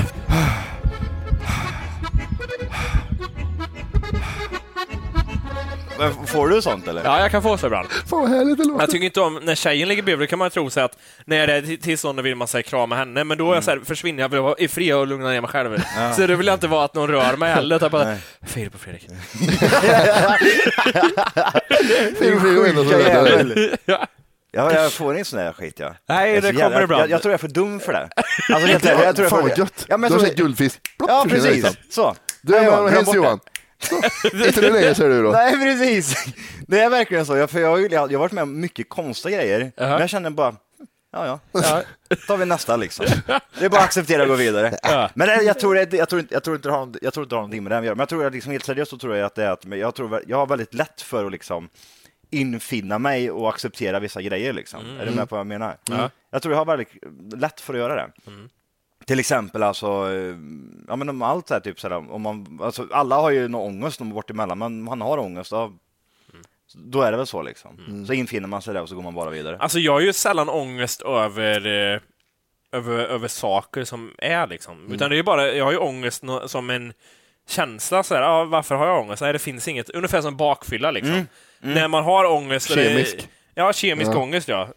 Men 5.99 6.27
får 6.27 6.49
du 6.49 6.61
sånt 6.61 6.87
eller? 6.87 7.03
Ja, 7.03 7.19
jag 7.19 7.31
kan 7.31 7.43
få 7.43 7.57
så 7.57 7.65
ibland. 7.65 7.87
Fan 7.91 8.21
vad 8.21 8.29
härligt 8.29 8.57
det 8.57 8.63
låter. 8.63 8.83
Jag 8.83 8.91
tycker 8.91 9.05
inte 9.05 9.21
om, 9.21 9.39
när 9.43 9.55
tjejen 9.55 9.87
ligger 9.87 10.03
bredvid, 10.03 10.27
då 10.27 10.29
kan 10.29 10.39
man 10.39 10.49
tro 10.49 10.69
sig 10.69 10.83
att 10.83 10.97
när 11.25 11.47
det 11.47 11.53
är 11.53 11.61
till- 11.61 11.81
tillstånd 11.81 12.19
vill 12.19 12.35
man 12.35 12.47
säga 12.47 12.63
krama 12.63 12.95
henne, 12.95 13.23
men 13.23 13.37
då 13.37 13.51
är 13.51 13.55
jag 13.55 13.63
så 13.63 13.71
här, 13.71 13.79
försvinner 13.85 14.21
jag, 14.21 14.29
vill 14.29 14.39
vara 14.39 14.55
i 14.57 14.67
fred 14.67 14.95
och 14.95 15.07
lugna 15.07 15.29
ner 15.29 15.41
mig 15.41 15.49
själv. 15.49 15.81
Så 16.15 16.27
då 16.27 16.35
vill 16.35 16.47
jag 16.47 16.53
inte 16.53 16.67
vara 16.67 16.85
att 16.85 16.93
någon 16.93 17.09
rör 17.09 17.35
mig 17.37 17.53
heller, 17.53 17.75
utan 17.75 17.91
bara, 17.91 18.15
Filip 18.47 18.75
och 18.75 18.81
Fredrik. 18.81 19.07
Filip 22.19 22.91
jävel. 22.91 23.77
Ja. 23.85 24.07
Ja, 24.51 24.73
jag 24.73 24.91
får 24.93 25.17
inte 25.17 25.29
sån 25.29 25.39
där 25.39 25.53
skit 25.53 25.73
ja. 25.79 25.93
Nej, 26.09 26.33
Jag 26.33 26.43
det 26.43 26.47
kommer 26.51 26.63
jävla- 26.63 26.83
ibland. 26.83 27.03
Jag, 27.03 27.09
jag 27.09 27.21
tror 27.21 27.31
jag 27.31 27.37
är 27.37 27.41
för 27.41 27.47
dum 27.47 27.79
för 27.79 27.93
det. 27.93 28.09
Alltså, 28.53 28.67
helt 28.71 28.85
ärligt, 28.85 29.05
jag 29.05 29.15
tror 29.15 29.25
jag 29.25 29.29
Fan 29.29 29.41
vad 29.49 29.57
gött. 29.57 29.85
Ja, 29.87 29.97
men 29.97 30.09
du 30.11 30.15
har 30.15 30.19
så- 30.21 30.25
sett 30.27 30.37
guldfisk. 30.37 30.79
Plopp, 30.97 31.09
Ja, 31.09 31.25
precis. 31.29 31.45
liksom. 31.53 31.73
Så. 31.89 32.15
Du, 32.41 32.53
Nej, 32.53 32.89
hälsa. 32.91 33.15
Johan. 33.15 33.39
Inte 34.47 34.61
du 34.61 34.73
längre 34.73 34.95
säger 34.95 35.09
du 35.09 35.23
då. 35.23 35.31
Nej, 35.31 35.53
precis. 35.53 36.25
Det 36.67 36.79
är 36.79 36.89
verkligen 36.89 37.25
så. 37.25 37.37
Jag, 37.37 37.49
för 37.49 37.59
jag, 37.59 37.69
har 37.69 37.77
ju- 37.77 37.87
jag 37.91 37.99
har 38.01 38.17
varit 38.17 38.31
med 38.31 38.41
om 38.41 38.59
mycket 38.59 38.89
konstiga 38.89 39.37
grejer, 39.37 39.71
men 39.75 39.99
jag 39.99 40.09
känner 40.09 40.29
bara, 40.29 40.55
Ja, 41.11 41.39
ja. 41.51 41.83
tar 42.27 42.37
vi 42.37 42.45
nästa 42.45 42.75
liksom. 42.75 43.05
Det 43.59 43.65
är 43.65 43.69
bara 43.69 43.77
att 43.79 43.85
acceptera 43.85 44.21
och 44.21 44.27
gå 44.27 44.35
vidare. 44.35 44.77
Men 45.13 45.27
det, 45.27 45.41
jag 45.43 45.59
tror, 45.59 45.75
det, 45.75 45.93
jag 45.97 46.09
tror 46.09 46.19
inte, 46.21 46.33
jag 46.33 46.43
tror 46.43 46.55
inte 46.55 46.69
det 46.69 46.73
har, 46.73 46.93
jag 47.01 47.13
tror 47.13 47.23
inte 47.23 47.35
det 47.35 47.37
har 47.37 47.41
någonting 47.41 47.63
med 47.63 47.71
det 47.71 47.77
att 47.77 47.85
göra. 47.85 47.95
Men 47.95 47.99
jag 48.01 48.09
tror 48.09 48.25
att 48.25 48.33
liksom, 48.33 48.51
helt 48.51 48.65
seriöst 48.65 48.91
så 48.91 48.97
tror 48.97 49.15
jag 49.15 49.25
att 49.25 49.35
det 49.35 49.43
är 49.43 49.49
att 49.51 49.65
jag 49.65 49.95
tror 49.95 50.23
jag 50.27 50.37
har 50.37 50.47
väldigt 50.47 50.73
lätt 50.73 51.01
för 51.01 51.25
att 51.25 51.31
liksom 51.31 51.69
infinna 52.29 52.99
mig 52.99 53.31
och 53.31 53.49
acceptera 53.49 53.99
vissa 53.99 54.21
grejer 54.21 54.53
liksom. 54.53 54.85
Mm. 54.85 54.99
Är 54.99 55.05
du 55.05 55.11
med 55.11 55.29
på 55.29 55.35
vad 55.35 55.39
jag 55.39 55.47
menar? 55.47 55.77
Ja. 55.89 56.09
Jag 56.31 56.41
tror 56.41 56.53
jag 56.53 56.59
har 56.59 56.65
väldigt 56.65 56.89
lätt 57.41 57.61
för 57.61 57.73
att 57.73 57.79
göra 57.79 57.95
det. 57.95 58.09
Mm. 59.09 59.15
Till 59.15 59.19
exempel 59.19 59.63
alltså, 59.63 59.87
ja 60.87 60.95
men 60.95 61.09
om 61.09 61.21
allt 61.21 61.47
så 61.47 61.53
här, 61.53 61.61
typ 61.61 61.79
så 61.79 61.89
här, 61.89 62.11
om 62.11 62.21
man, 62.21 62.59
alltså 62.63 62.87
alla 62.91 63.15
har 63.15 63.29
ju 63.29 63.47
någon 63.47 63.61
ångest 63.67 63.99
någon 63.99 64.09
bort 64.09 64.29
emellan, 64.29 64.57
men 64.57 64.83
man 64.83 65.01
har 65.01 65.17
ångest, 65.17 65.51
då, 65.51 65.73
då 66.75 67.01
är 67.01 67.11
det 67.11 67.17
väl 67.17 67.27
så 67.27 67.41
liksom. 67.41 68.05
Så 68.07 68.13
infinner 68.13 68.47
man 68.47 68.61
sig 68.61 68.73
där 68.73 68.81
och 68.81 68.89
så 68.89 68.95
går 68.95 69.03
man 69.03 69.13
bara 69.15 69.29
vidare. 69.29 69.57
Alltså 69.59 69.79
jag 69.79 69.91
har 69.91 69.99
ju 69.99 70.13
sällan 70.13 70.49
ångest 70.49 71.01
över, 71.01 71.67
eh, 71.67 71.99
över, 72.71 72.97
över 73.05 73.27
saker 73.27 73.83
som 73.83 74.11
är 74.17 74.47
liksom. 74.47 74.79
Mm. 74.79 74.91
Utan 74.91 75.09
det 75.09 75.17
är 75.19 75.23
bara, 75.23 75.47
jag 75.53 75.65
har 75.65 75.71
ju 75.71 75.77
ångest 75.77 76.23
nå- 76.23 76.47
som 76.47 76.69
en 76.69 76.93
känsla 77.47 78.03
så 78.03 78.15
här, 78.15 78.21
ah, 78.21 78.45
varför 78.45 78.75
har 78.75 78.87
jag 78.87 79.01
ångest? 79.01 79.21
Nej, 79.21 79.33
det 79.33 79.39
finns 79.39 79.67
inget. 79.67 79.89
Ungefär 79.89 80.21
som 80.21 80.37
bakfylla 80.37 80.91
liksom. 80.91 81.13
Mm. 81.13 81.27
När 81.61 81.87
man 81.87 82.03
har 82.03 82.25
ångest. 82.25 82.69
och 82.69 82.75
det- 82.77 82.83
Kemisk. 82.89 83.29
Ja, 83.55 83.73
kemisk 83.73 84.11
Ja. 84.11 84.17
ångest 84.17 84.47
ja. 84.47 84.67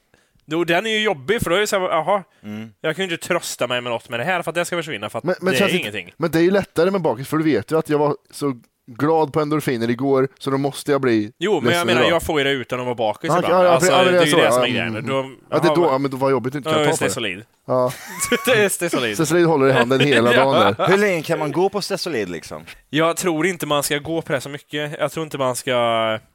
Då, 0.44 0.64
den 0.64 0.86
är 0.86 0.90
ju 0.90 1.02
jobbig 1.02 1.42
för 1.42 1.50
då 1.50 1.56
är 1.56 1.60
det 1.60 1.66
så 1.66 1.78
här, 1.78 1.88
jaha, 1.88 2.24
Mm. 2.42 2.70
jag 2.80 2.96
kan 2.96 3.04
ju 3.08 3.12
inte 3.12 3.26
trösta 3.26 3.66
mig 3.66 3.80
med 3.80 3.92
något 3.92 4.08
med 4.08 4.20
det 4.20 4.24
här 4.24 4.42
för 4.42 4.50
att 4.50 4.54
det 4.54 4.64
ska 4.64 4.76
försvinna 4.76 5.10
för 5.10 5.18
att 5.18 5.24
Men, 5.24 5.34
men, 5.40 5.52
det 5.54 5.60
är 5.60 5.64
inte- 5.64 5.76
ingenting. 5.76 6.12
men 6.16 6.30
det 6.30 6.38
är 6.38 6.42
ju 6.42 6.50
lättare 6.50 6.90
med 6.90 7.00
bakis, 7.00 7.28
för 7.28 7.36
du 7.36 7.44
vet 7.44 7.72
ju 7.72 7.78
att 7.78 7.88
jag 7.88 7.98
var 7.98 8.16
så 8.30 8.60
glad 8.98 9.32
på 9.32 9.40
endorfiner 9.40 9.90
igår, 9.90 10.28
så 10.38 10.50
då 10.50 10.58
måste 10.58 10.92
jag 10.92 11.00
bli 11.00 11.32
Jo, 11.38 11.60
men 11.60 11.74
jag 11.74 11.86
menar, 11.86 12.00
idag. 12.00 12.12
jag 12.12 12.22
får 12.22 12.38
ju 12.40 12.44
det 12.44 12.50
utan 12.50 12.80
att 12.80 12.86
vara 12.86 12.94
bakis 12.94 13.28
Ja, 13.28 13.38
ibland. 13.38 13.54
ja, 13.54 13.64
ja, 13.64 13.70
alltså, 13.70 13.92
ja, 13.92 14.04
men 14.04 14.12
det 14.14 14.18
är 14.20 14.26
ju 14.26 14.32
det 14.32 14.42
ja, 14.44 14.50
som 14.52 14.62
är 14.62 14.66
grejen. 14.68 14.88
mm. 14.88 15.06
Då, 15.06 15.30
Ja, 15.50 15.58
det 15.58 15.68
är 15.68 15.74
då, 15.76 15.84
ja, 15.84 15.98
men 15.98 16.10
då 16.10 16.16
var 16.16 16.30
jobbigt 16.30 16.54
inte 16.54 16.68
Ja, 16.68 16.74
kunna 16.74 16.86
ta 16.86 16.90
på 16.96 16.96
det, 17.04 17.04
det. 17.08 17.10
solid. 17.10 17.42
Ja. 17.66 17.92
det 18.46 18.52
är 18.64 18.68
Stesolid. 18.68 19.16
Cecilin 19.16 19.46
håller 19.46 19.68
i 19.68 19.72
handen 19.72 20.00
hela 20.00 20.32
dagen 20.36 20.74
där. 20.76 20.86
Hur 20.88 20.98
länge 20.98 21.22
kan 21.22 21.38
man 21.38 21.52
gå 21.52 21.68
på 21.68 21.80
Stesolid 21.82 22.28
liksom? 22.28 22.62
Jag 22.90 23.16
tror 23.16 23.46
inte 23.46 23.66
man 23.66 23.82
ska 23.82 23.98
gå 23.98 24.22
på 24.22 24.32
det 24.32 24.40
så 24.40 24.48
mycket. 24.48 24.96
Jag 24.98 25.12
tror 25.12 25.24
inte 25.24 25.38
man 25.38 25.56
ska... 25.56 25.72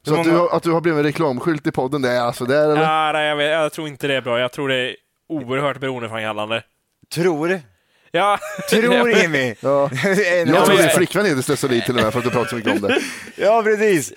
Så 0.06 0.14
att 0.14 0.24
du, 0.24 0.30
har- 0.30 0.56
att 0.56 0.62
du 0.62 0.70
har 0.72 0.80
blivit 0.80 0.98
en 0.98 1.04
reklamskylt 1.04 1.66
i 1.66 1.72
podden, 1.72 2.02
det 2.02 2.10
är 2.10 2.20
alltså 2.20 2.44
där 2.44 2.70
eller? 2.70 2.82
Ja, 2.82 3.10
nej, 3.12 3.28
jag, 3.28 3.36
vet, 3.36 3.50
jag 3.50 3.72
tror 3.72 3.88
inte 3.88 4.06
det 4.06 4.14
är 4.14 4.20
bra. 4.20 4.38
Jag 4.40 4.52
tror 4.52 4.68
det 4.68 4.76
är 4.76 4.96
oerhört 5.28 5.80
beroendeframkallande. 5.80 6.62
Tror? 7.14 7.60
Ja. 8.10 8.38
Tror 8.70 9.10
Jimmy? 9.10 9.54
Ja. 9.60 9.90
Jag 10.46 10.66
tror 10.66 10.76
din 10.78 10.88
flickvän 10.90 11.26
heter 11.26 11.42
Stesolid 11.42 11.84
till 11.84 11.96
och 11.96 12.02
med 12.02 12.12
för 12.12 12.18
att 12.18 12.24
du 12.24 12.30
pratar 12.30 12.48
så 12.50 12.56
mycket 12.56 12.72
om 12.72 12.80
det. 12.80 12.98
Ja, 13.36 13.62
precis. 13.62 14.12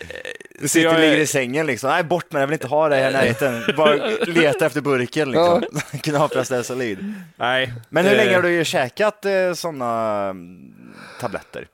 Du 0.60 0.67
sitter 0.67 0.86
jag 0.86 0.93
och 0.93 0.99
är- 0.99 1.04
ligger 1.10 1.17
i 1.17 1.27
sängen 1.27 1.65
liksom. 1.65 1.89
Nej, 1.89 2.04
bort 2.04 2.32
med 2.32 2.39
det, 2.39 2.41
jag 2.43 2.47
vill 2.47 2.54
inte 2.54 2.67
ha 2.67 2.89
det 2.89 2.95
här 2.95 3.10
i 3.10 3.13
närheten. 3.13 3.63
Bara 3.77 3.95
leta 4.25 4.65
efter 4.65 4.82
burken 4.82 5.32
liksom. 5.32 5.63
Knapra 6.01 6.43
Stesolid. 6.45 7.13
Nej. 7.36 7.73
Men 7.89 8.06
hur 8.06 8.15
länge 8.15 8.36
har 8.36 8.41
du 8.41 8.65
käkat 8.65 9.25
eh, 9.25 9.54
sådana 9.56 10.36
tabletter? 11.19 11.67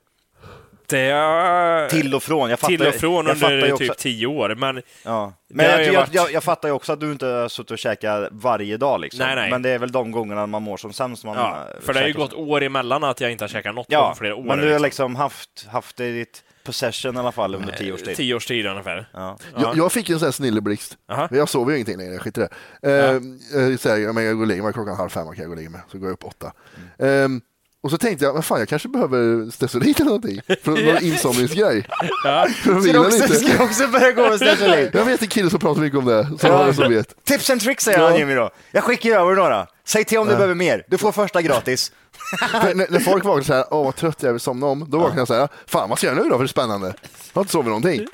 Det 0.89 0.99
är... 0.99 1.89
Till 1.89 2.15
och 2.15 2.23
från. 2.23 2.49
Jag 2.49 2.59
fattar, 2.59 2.77
Till 2.77 2.87
och 2.87 2.95
från 2.95 3.27
under 3.27 3.73
också, 3.73 3.77
typ 3.77 3.97
tio 3.97 4.27
år, 4.27 4.55
men... 4.55 4.81
Ja. 5.05 5.33
Men 5.49 5.65
jag, 5.65 5.85
jag, 5.85 5.93
varit- 5.93 6.13
jag, 6.13 6.31
jag 6.31 6.43
fattar 6.43 6.69
ju 6.69 6.73
också 6.73 6.93
att 6.93 6.99
du 6.99 7.11
inte 7.11 7.25
har 7.25 7.49
suttit 7.49 7.71
och 7.71 7.77
käkat 7.77 8.27
varje 8.31 8.77
dag 8.77 8.99
liksom. 8.99 9.25
Nej, 9.25 9.35
nej. 9.35 9.49
Men 9.51 9.61
det 9.61 9.69
är 9.69 9.79
väl 9.79 9.91
de 9.91 10.11
gångerna 10.11 10.45
man 10.45 10.63
mår 10.63 10.77
som 10.77 10.93
sämst 10.93 11.23
man 11.25 11.37
Ja, 11.37 11.67
eh, 11.75 11.81
för 11.81 11.93
det 11.93 11.99
har 11.99 12.07
ju 12.07 12.13
gått 12.13 12.33
år 12.33 12.63
emellan 12.63 13.03
att 13.03 13.21
jag 13.21 13.31
inte 13.31 13.43
har 13.43 13.49
käkat 13.49 13.75
något 13.75 13.85
Ja, 13.89 14.09
på 14.09 14.15
flera 14.17 14.35
år. 14.35 14.43
men 14.43 14.59
du 14.59 14.71
har 14.71 14.79
liksom 14.79 15.15
haft, 15.15 15.67
haft 15.69 15.97
det 15.97 16.05
i 16.05 16.11
ditt 16.11 16.43
possession 16.63 17.15
i 17.15 17.19
alla 17.19 17.31
fall 17.31 17.55
under 17.55 17.73
tio 17.73 17.93
års 17.93 18.01
tid. 18.03 18.15
Tio 18.17 18.35
års 18.35 18.45
tid 18.45 18.65
ungefär. 18.65 19.09
Ja. 19.13 19.37
Jag, 19.55 19.77
jag 19.77 19.91
fick 19.91 20.09
en 20.09 20.19
sån 20.19 20.25
här 20.25 20.31
snilleblixt. 20.31 20.97
Aha. 21.11 21.27
Jag 21.31 21.49
sover 21.49 21.71
ju 21.71 21.77
ingenting 21.77 21.97
längre, 21.97 22.19
skit 22.19 22.37
i 22.37 22.41
det. 22.41 22.49
Eh, 22.81 23.15
eh, 23.63 23.77
så 23.77 23.89
här, 23.89 23.97
jag, 23.97 24.15
men 24.15 24.23
jag 24.23 24.35
går 24.35 24.41
och 24.41 24.47
lägger 24.47 24.63
mig 24.63 24.73
klockan 24.73 24.95
halv 24.95 25.09
fem, 25.09 25.25
kan 25.25 25.35
jag 25.35 25.45
gå 25.45 25.51
och 25.51 25.57
lägga 25.57 25.69
mig. 25.69 25.81
Så 25.91 25.97
går 25.97 26.07
jag 26.07 26.13
upp 26.13 26.23
åtta. 26.23 26.53
Mm. 26.99 27.35
Eh, 27.35 27.41
och 27.83 27.91
så 27.91 27.97
tänkte 27.97 28.25
jag, 28.25 28.33
men 28.33 28.43
fan 28.43 28.59
jag 28.59 28.69
kanske 28.69 28.87
behöver 28.89 29.51
Stesolid 29.51 29.95
eller 30.01 30.05
någonting. 30.05 30.41
För 30.63 30.71
någon 30.71 30.97
insomningsgrej. 31.03 31.87
Ja. 32.23 32.47
För 32.63 32.81
Ska 32.81 32.91
du 32.93 32.99
också, 32.99 33.21
lite. 33.21 33.35
ska 33.35 33.57
du 33.57 33.63
också 33.63 33.87
börja 33.87 34.11
gå 34.11 34.21
med 34.21 34.35
Stesolid? 34.35 34.89
Jag 34.93 35.05
vet 35.05 35.21
en 35.21 35.27
kille 35.27 35.49
som 35.49 35.59
pratar 35.59 35.81
mycket 35.81 35.99
om 35.99 36.05
det, 36.05 36.23
som, 36.23 36.37
Ja. 36.49 36.73
som 36.73 36.89
vet. 36.93 37.23
Tips 37.25 37.49
and 37.49 37.61
tricks 37.61 37.83
säger 37.83 37.99
Ja. 37.99 38.07
han 38.09 38.17
Jimmy 38.17 38.33
då. 38.35 38.49
Jag 38.71 38.83
skickar 38.83 39.09
över 39.19 39.35
några. 39.35 39.67
Säg 39.85 40.03
till 40.05 40.17
om 40.17 40.27
du 40.27 40.33
behöver 40.35 40.55
mer. 40.55 40.83
Du 40.87 40.97
får 40.97 41.11
första 41.11 41.41
gratis. 41.41 41.91
För 42.61 42.73
när, 42.75 42.87
när 42.89 42.99
folk 42.99 43.23
vaknar 43.25 43.43
så 43.43 43.53
här, 43.53 43.65
åh 43.71 43.85
vad 43.85 43.95
trött 43.95 44.17
jag 44.23 44.27
är, 44.29 44.33
vill 44.33 44.39
somna 44.39 44.67
om. 44.67 44.85
Då 44.89 44.97
vaknar 44.99 45.17
jag 45.17 45.27
så 45.27 45.33
här, 45.33 45.47
fan 45.67 45.89
vad 45.89 45.97
ska 45.97 46.07
jag 46.07 46.15
göra 46.15 46.23
nu 46.23 46.29
då 46.29 46.35
för 46.35 46.43
det 46.43 46.45
är 46.45 46.49
spännande? 46.49 46.87
Jag 46.87 46.93
har 47.33 47.41
inte 47.41 47.51
sovit 47.51 47.67
någonting. 47.67 48.07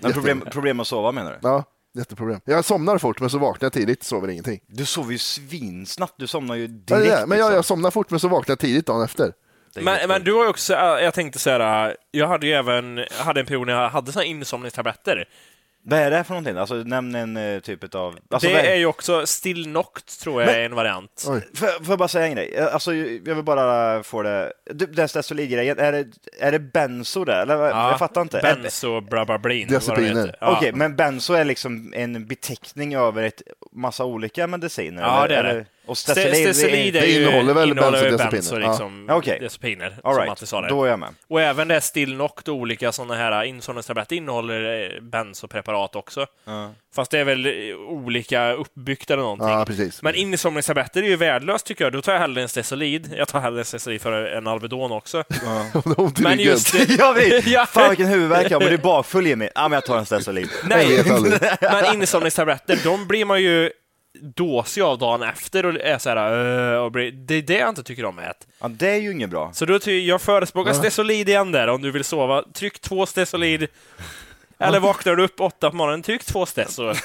Men 0.00 0.12
problem, 0.12 0.40
problem 0.50 0.80
att 0.80 0.86
sova 0.86 1.12
menar 1.12 1.30
du? 1.30 1.38
Ja, 1.42 1.64
jätteproblem. 1.98 2.40
Jag 2.44 2.64
somnar 2.64 2.98
fort 2.98 3.20
men 3.20 3.30
så 3.30 3.38
vaknar 3.38 3.66
jag 3.66 3.72
tidigt, 3.72 4.02
sover 4.04 4.28
ingenting. 4.28 4.60
Du 4.66 4.84
sover 4.84 5.12
ju 5.12 5.18
svinsnabbt. 5.18 6.14
Du 6.16 6.26
somnar 6.26 6.54
ju 6.54 6.62
Ja, 6.62 6.68
direkt. 6.68 7.20
det. 7.20 7.26
Men 7.26 7.38
jag, 7.38 7.44
liksom. 7.44 7.54
jag 7.54 7.64
somnar 7.64 7.90
fort 7.90 8.10
men 8.10 8.20
så 8.20 8.28
vaknar 8.28 8.52
jag 8.52 8.58
tidigt 8.58 8.86
dagen 8.86 9.02
efter. 9.04 9.32
Men, 9.80 10.08
men 10.08 10.24
du 10.24 10.32
har 10.34 10.42
ju 10.44 10.48
också, 10.50 10.74
äh, 10.74 10.80
jag 10.80 11.14
tänkte 11.14 11.38
så 11.38 11.50
här, 11.50 11.96
jag 12.10 12.28
hade 12.28 12.46
ju 12.46 12.52
även, 12.52 12.96
jag 12.96 13.24
hade 13.24 13.40
en 13.40 13.46
period 13.46 13.66
när 13.66 13.82
jag 13.82 13.88
hade 13.90 14.12
såna 14.12 14.24
insomningstabletter. 14.24 15.28
Vad 15.88 15.98
är 15.98 16.10
det 16.10 16.24
för 16.24 16.34
någonting? 16.34 16.56
Alltså, 16.56 16.74
nämn 16.74 17.14
en 17.14 17.36
uh, 17.36 17.60
typ 17.60 17.94
av... 17.94 18.18
Alltså, 18.30 18.48
det 18.48 18.54
vad 18.54 18.64
är 18.64 18.74
ju 18.76 18.86
också 18.86 19.26
Still 19.26 19.68
Noct, 19.68 20.20
tror 20.20 20.42
jag 20.42 20.52
är 20.54 20.60
en 20.60 20.74
variant. 20.74 21.24
Oj. 21.28 21.40
Får, 21.54 21.66
får 21.66 21.92
jag 21.92 21.98
bara 21.98 22.08
säga 22.08 22.26
en 22.26 22.34
grej? 22.34 22.54
Eh, 22.56 22.74
Alltså, 22.74 22.94
jag 22.94 23.34
vill 23.34 23.44
bara 23.44 24.02
få 24.02 24.22
det... 24.22 24.52
Du, 24.64 24.86
Den 24.86 25.08
Stesolid-grejen, 25.08 25.78
är 25.78 25.92
det, 25.92 26.06
är 26.40 26.52
det 26.52 26.58
benzo 26.58 27.24
där? 27.24 27.42
Eller, 27.42 27.56
vad- 27.56 27.70
Ja, 27.70 27.90
jag 27.90 27.98
fattar 27.98 28.20
inte. 28.20 28.40
Benzo, 28.42 29.00
brabablin, 29.00 29.68
vad 29.70 29.80
det 29.82 29.86
Diazepiner. 29.86 30.26
heter. 30.26 30.38
Okej, 30.40 30.68
Ja. 30.68 30.76
men 30.76 30.96
benzo 30.96 31.34
är 31.34 31.44
liksom 31.44 31.92
en 31.96 32.26
beteckning 32.26 32.94
över 32.94 33.22
ett 33.22 33.42
massa 33.72 34.04
olika 34.04 34.46
mediciner? 34.46 35.02
Ja, 35.02 35.24
eller, 35.24 35.42
det 35.42 35.50
är 35.50 35.54
det. 35.54 35.66
Och 35.86 35.94
Ste- 35.94 36.10
Stesolid, 36.10 36.54
Stesolid 36.56 36.94
det 36.94 36.98
är 36.98 37.02
det 37.02 37.08
ju, 37.08 37.22
innehåller 37.26 37.54
väl 37.54 37.74
benzodiazepiner, 37.74 38.30
benzodiazepiner, 38.30 39.84
ja. 39.84 39.88
liksom, 39.90 40.00
All 40.04 40.14
som 40.14 40.60
right, 40.62 40.68
det. 40.68 40.74
då 40.74 40.84
är 40.84 40.88
jag 40.88 40.98
med. 40.98 41.08
Och 41.28 41.40
även 41.40 41.68
det 41.68 41.80
Still 41.80 42.14
Noct 42.14 42.48
och 42.48 42.54
olika 42.54 42.92
sådana 42.92 43.14
här 43.14 43.44
insomningstabletter 43.44 44.16
innehåller 44.16 44.82
eh, 44.82 45.02
benzopreparat 45.02 45.96
också. 45.96 46.26
Fast 46.94 47.10
det 47.10 47.18
är 47.18 47.24
väl 47.24 47.46
eh, 47.46 47.52
olika 47.88 48.52
uppbyggt 48.52 49.10
eller 49.10 49.22
någonting. 49.22 49.48
Ja, 49.48 49.64
precis. 49.66 50.02
Men 50.02 50.14
insomningstabletter 50.14 51.02
är 51.02 51.06
ju 51.06 51.16
värdelöst 51.16 51.66
tycker 51.66 51.84
jag. 51.84 51.92
Då 51.92 52.02
tar 52.02 52.12
jag 52.12 52.20
hellre 52.20 52.42
en 52.42 52.48
Stesolid. 52.48 53.14
Jag 53.16 53.28
tar 53.28 53.40
hellre 53.40 53.58
en 53.60 53.64
Stesolid 53.64 54.00
för 54.00 54.12
en 54.12 54.46
Alvedon 54.46 54.92
också. 54.92 55.24
Det 55.96 56.20
i 56.20 56.22
Men 56.22 56.38
just 56.38 56.72
det, 56.72 56.94
Jag 56.98 57.14
vet! 57.14 57.46
Ja. 57.46 57.66
Fan 57.66 57.88
vilken 57.88 58.06
huvudvärk 58.06 58.50
jag 58.50 58.56
har, 58.56 58.60
men 58.60 58.68
du 58.68 58.74
är 58.74 58.82
bakfull 58.82 59.26
Jimmy. 59.26 59.48
Ja, 59.54 59.68
men 59.68 59.72
jag 59.76 59.84
tar 59.84 59.98
en 59.98 60.06
Stesolid. 60.06 60.48
Nej, 60.64 61.04
men 61.60 61.94
insomningstabletter, 61.94 62.78
de 62.84 63.06
blir 63.06 63.24
man 63.24 63.42
ju 63.42 63.70
dåsig 64.22 64.82
av 64.82 64.98
dagen 64.98 65.22
efter 65.22 65.66
och 65.66 65.74
är 65.80 65.98
så 65.98 66.08
här, 66.08 66.74
"Åh", 66.76 66.84
och 66.84 66.92
blir, 66.92 67.12
det 67.12 67.34
är 67.34 67.42
det 67.42 67.58
jag 67.58 67.68
inte 67.68 67.82
tycker 67.82 68.04
om 68.04 68.16
med 68.16 68.24
det. 68.24 68.34
Ja, 68.60 68.68
det 68.68 68.88
är 68.90 68.96
ju 69.00 69.12
inget 69.12 69.30
bra. 69.30 69.50
Så 69.52 69.64
då 69.64 69.78
ty- 69.78 70.06
jag 70.06 70.20
förespråkar 70.22 70.72
Stesolid 70.72 71.28
igen 71.28 71.52
där 71.52 71.68
om 71.68 71.82
du 71.82 71.90
vill 71.90 72.04
sova. 72.04 72.42
Tryck 72.54 72.78
två 72.80 73.06
Stesolid. 73.06 73.66
Eller 74.58 74.80
vaknar 74.80 75.16
du 75.16 75.24
upp 75.24 75.40
åtta 75.40 75.70
på 75.70 75.76
morgonen, 75.76 76.02
tryck 76.02 76.24
två 76.24 76.46
Stes. 76.46 76.78
och- 76.78 76.96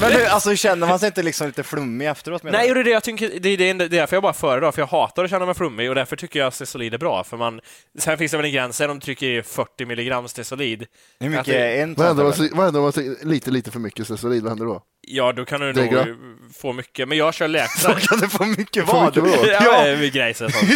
Men 0.00 0.12
nu, 0.12 0.24
alltså 0.26 0.56
känner 0.56 0.86
man 0.86 0.98
sig 0.98 1.06
inte 1.06 1.22
liksom 1.22 1.46
lite 1.46 1.62
flummig 1.62 2.06
efteråt? 2.08 2.42
menar 2.42 2.58
Nej, 2.58 2.74
det 2.74 2.80
är 2.80 2.84
det 2.84 2.90
jag 2.90 3.02
tycker, 3.02 3.30
det 3.40 3.48
är 3.48 3.56
det- 3.56 3.68
är 3.84 3.88
därför 3.88 4.16
jag 4.16 4.22
bara 4.22 4.32
föredrar, 4.32 4.72
för 4.72 4.82
jag 4.82 4.86
hatar 4.86 5.24
att 5.24 5.30
känna 5.30 5.46
mig 5.46 5.54
flummig 5.54 5.88
och 5.88 5.94
därför 5.94 6.16
tycker 6.16 6.38
jag 6.38 6.46
att 6.46 6.54
Stesolid 6.54 6.94
är 6.94 6.98
bra. 6.98 7.24
För 7.24 7.36
man, 7.36 7.60
sen 7.98 8.18
finns 8.18 8.30
det 8.30 8.36
väl 8.36 8.46
en 8.46 8.52
gräns 8.52 8.78
där 8.78 8.88
de 8.88 9.00
trycker 9.00 9.26
i 9.26 9.42
40 9.42 9.86
milligram 9.86 10.28
Stesolid. 10.28 10.86
Hur 11.20 11.28
mycket 11.28 11.40
Att 11.40 11.46
det- 11.46 11.58
är 11.78 11.82
en 11.82 11.94
Vad 11.94 12.06
händer 12.06 12.80
om 12.80 12.92
man- 12.96 13.16
lite, 13.30 13.50
lite 13.50 13.70
för 13.70 13.78
mycket 13.80 14.04
Stesolid? 14.04 14.42
Vad 14.42 14.50
händer 14.50 14.66
då? 14.66 14.82
Ja, 15.08 15.32
då 15.32 15.44
kan 15.44 15.60
du 15.60 15.72
Det 15.72 15.80
är 15.82 16.06
nog 16.06 16.16
få 16.56 16.72
mycket, 16.72 17.08
men 17.08 17.18
jag 17.18 17.34
kör 17.34 17.48
lägsta. 17.48 17.88
Då 17.92 17.94
kan 17.94 18.18
du 18.18 18.28
få 18.28 18.44
mycket 18.44 18.86
vad? 18.86 19.16
mycket? 19.16 19.46
Ja, 19.46 19.58
Ja. 19.64 19.86
ja. 19.86 20.08
grejs 20.08 20.40
och 20.40 20.50
sånt. 20.52 20.70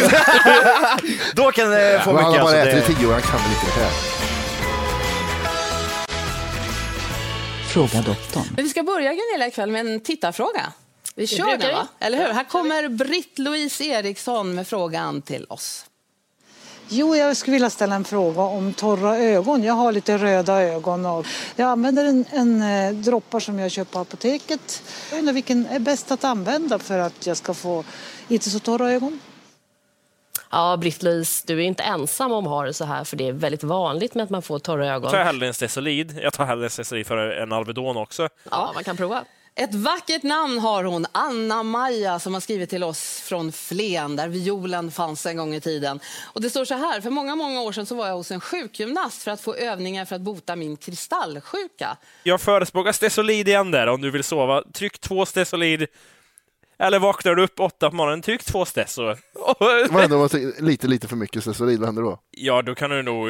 Då 1.35 1.51
kan 1.51 1.71
du 1.71 1.99
få 2.03 2.13
Men 2.13 2.15
mycket. 2.15 2.23
han 2.23 2.23
har 2.23 2.31
bara 2.31 2.41
Alltså, 2.41 2.55
ätit 2.77 2.89
i 2.89 2.95
tio 2.95 3.07
år, 3.07 3.11
han 3.11 3.21
kan 3.21 3.39
väl 3.39 3.49
inte 3.51 3.65
det 3.79 3.83
här? 3.85 3.91
Fråga 7.69 8.01
doktorn. 8.01 8.43
Men 8.55 8.63
vi 8.63 8.69
ska 8.69 8.83
börja 8.83 9.09
Gunilla 9.13 9.47
ikväll 9.47 9.71
med 9.71 9.87
en 9.87 9.99
tittarfråga. 9.99 10.73
Vi 11.15 11.27
kör 11.27 11.57
den 11.57 11.73
va? 11.73 11.87
Eller 11.99 12.17
hur? 12.17 12.33
Här 12.33 12.43
kommer 12.43 12.89
Britt-Louise 12.89 13.83
Eriksson 13.83 14.55
med 14.55 14.67
frågan 14.67 15.21
till 15.21 15.45
oss. 15.49 15.85
Jo, 16.93 17.15
jag 17.15 17.37
skulle 17.37 17.55
vilja 17.55 17.69
ställa 17.69 17.95
en 17.95 18.03
fråga 18.03 18.41
om 18.41 18.73
torra 18.73 19.17
ögon. 19.17 19.63
Jag 19.63 19.73
har 19.73 19.91
lite 19.91 20.17
röda 20.17 20.61
ögon 20.61 21.05
och 21.05 21.25
jag 21.55 21.67
använder 21.67 22.05
en, 22.05 22.25
en 22.31 22.61
eh, 22.61 22.93
droppar 22.93 23.39
som 23.39 23.59
jag 23.59 23.71
köper 23.71 23.91
på 23.91 23.99
apoteket. 23.99 24.83
Jag 25.09 25.19
undrar 25.19 25.33
vilken 25.33 25.65
är 25.65 25.79
bäst 25.79 26.11
att 26.11 26.23
använda 26.23 26.79
för 26.79 26.99
att 26.99 27.27
jag 27.27 27.37
ska 27.37 27.53
få 27.53 27.83
inte 28.27 28.49
så 28.49 28.59
torra 28.59 28.91
ögon? 28.91 29.19
Ja, 30.49 30.77
Britt-Louise, 30.77 31.43
du 31.47 31.53
är 31.59 31.63
inte 31.63 31.83
ensam 31.83 32.31
om 32.31 32.45
att 32.45 32.49
ha 32.49 32.65
det 32.65 32.73
så 32.73 32.85
här, 32.85 33.03
för 33.03 33.17
det 33.17 33.27
är 33.27 33.33
väldigt 33.33 33.63
vanligt 33.63 34.15
med 34.15 34.23
att 34.23 34.29
man 34.29 34.41
får 34.41 34.59
torra 34.59 34.87
ögon. 34.87 35.11
tar 35.11 35.17
jag 35.17 35.25
hellre 35.25 35.47
en 35.47 35.53
Stesolid. 35.53 36.19
Jag 36.21 36.33
tar 36.33 36.45
hellre 36.45 36.65
en 36.65 36.69
Stesolid 36.69 37.07
för 37.07 37.17
en 37.17 37.51
Alvedon 37.51 37.97
också. 37.97 38.29
Ja, 38.51 38.71
man 38.75 38.83
kan 38.83 38.97
prova. 38.97 39.23
Ett 39.55 39.75
vackert 39.75 40.23
namn 40.23 40.59
har 40.59 40.83
hon, 40.83 41.05
Anna-Maja, 41.11 42.19
som 42.19 42.33
har 42.33 42.41
skrivit 42.41 42.69
till 42.69 42.83
oss 42.83 43.21
från 43.21 43.51
Flen, 43.51 44.15
där 44.15 44.27
violen 44.27 44.91
fanns 44.91 45.25
en 45.25 45.37
gång 45.37 45.55
i 45.55 45.61
tiden. 45.61 45.99
Och 46.23 46.41
det 46.41 46.49
står 46.49 46.65
så 46.65 46.73
här, 46.73 47.01
för 47.01 47.09
många, 47.09 47.35
många 47.35 47.61
år 47.61 47.71
sedan 47.71 47.85
så 47.85 47.95
var 47.95 48.07
jag 48.07 48.15
hos 48.15 48.31
en 48.31 48.39
sjukgymnast 48.39 49.23
för 49.23 49.31
att 49.31 49.41
få 49.41 49.55
övningar 49.55 50.05
för 50.05 50.15
att 50.15 50.21
bota 50.21 50.55
min 50.55 50.77
kristallsjuka. 50.77 51.97
Jag 52.23 52.41
förespråkar 52.41 52.91
Stesolid 52.91 53.47
igen 53.47 53.71
där 53.71 53.87
om 53.87 54.01
du 54.01 54.11
vill 54.11 54.23
sova. 54.23 54.63
Tryck 54.73 54.99
två 54.99 55.25
Stesolid. 55.25 55.87
Eller 56.81 56.99
vaknar 56.99 57.35
du 57.35 57.43
upp 57.43 57.59
åtta 57.59 57.89
på 57.89 57.95
morgonen, 57.95 58.21
tyck 58.21 58.43
två 58.43 58.65
stess 58.65 58.97
och... 58.97 59.03
Vad 59.89 60.01
händer 60.01 60.15
om 60.15 60.19
man 60.19 60.53
lite, 60.59 60.87
lite 60.87 61.07
för 61.07 61.15
mycket 61.15 61.43
stearin? 61.43 61.79
Vad 61.79 61.87
händer 61.87 62.01
då? 62.01 62.19
Ja, 62.31 62.61
då 62.61 62.75
kan 62.75 62.89
du 62.89 63.03
nog 63.03 63.29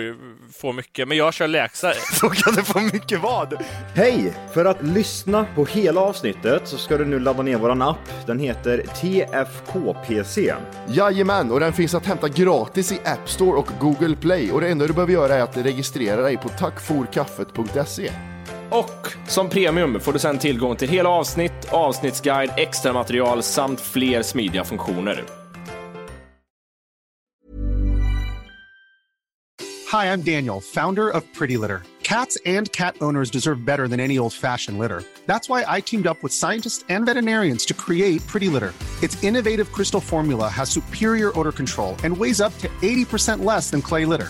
få 0.54 0.74
mycket, 0.74 1.08
men 1.08 1.18
jag 1.18 1.34
kör 1.34 1.48
läxa. 1.48 1.94
Då 2.22 2.30
kan 2.30 2.54
du 2.54 2.64
få 2.64 2.80
mycket 2.80 3.22
vad? 3.22 3.64
Hej! 3.96 4.34
För 4.54 4.66
att 4.66 4.84
lyssna 4.84 5.46
på 5.56 5.66
hela 5.66 6.02
avsnittet 6.02 6.68
så 6.68 6.78
ska 6.78 6.98
du 6.98 7.06
nu 7.06 7.20
ladda 7.20 7.44
ner 7.44 7.58
våran 7.58 7.82
app. 7.82 8.26
Den 8.28 8.40
heter 8.40 8.78
TFKPC. 9.02 10.54
Jajamän, 10.88 11.52
och 11.52 11.60
den 11.60 11.74
finns 11.74 11.94
att 11.94 12.06
hämta 12.06 12.28
gratis 12.28 12.92
i 12.92 13.00
App 13.06 13.30
Store 13.30 13.58
och 13.58 13.68
Google 13.80 14.16
Play. 14.16 14.52
Och 14.52 14.62
det 14.62 14.70
enda 14.70 14.88
du 14.88 14.94
behöver 14.94 15.14
göra 15.14 15.36
är 15.36 15.42
att 15.42 15.58
registrera 15.58 16.22
dig 16.22 16.38
på 16.38 16.50
tackforkaffet.se. 16.50 18.12
Och 18.72 19.08
som 19.28 19.50
premium 19.50 20.00
får 20.00 20.14
du 20.14 20.20
sedan 20.20 20.40
tillgång 20.40 20.76
till 20.76 20.90
hela 20.90 21.10
avsnitt, 21.10 21.66
avsnittsguide, 21.70 22.50
extra 22.58 22.94
material 22.94 23.44
samt 23.44 23.82
fler 23.82 24.24
smidiga 24.24 24.64
funktioner. 24.64 25.24
Hi, 29.92 30.06
I'm 30.14 30.22
Daniel, 30.22 30.62
founder 30.62 31.10
of 31.10 31.24
Pretty 31.40 31.58
Litter. 31.58 31.82
Cats 32.02 32.38
and 32.46 32.72
cat 32.72 32.96
owners 33.02 33.32
deserve 33.32 33.66
better 33.66 33.88
than 33.88 34.00
any 34.00 34.20
old-fashioned 34.20 34.80
litter. 34.80 35.04
That's 35.26 35.50
why 35.50 35.78
I 35.78 35.82
teamed 35.82 36.08
up 36.08 36.18
with 36.24 36.34
scientists 36.34 36.86
and 36.90 37.06
veterinarians 37.06 37.66
to 37.66 37.74
create 37.74 38.26
Pretty 38.28 38.48
Litter. 38.54 38.74
Its 39.02 39.24
innovative 39.24 39.72
crystal 39.72 40.02
formula 40.02 40.48
has 40.48 40.70
superior 40.70 41.32
odor 41.40 41.52
control 41.52 41.96
and 42.04 42.18
weighs 42.18 42.42
up 42.42 42.58
to 42.60 42.70
80% 42.82 43.46
less 43.46 43.72
than 43.72 43.82
clay 43.82 44.06
litter. 44.06 44.30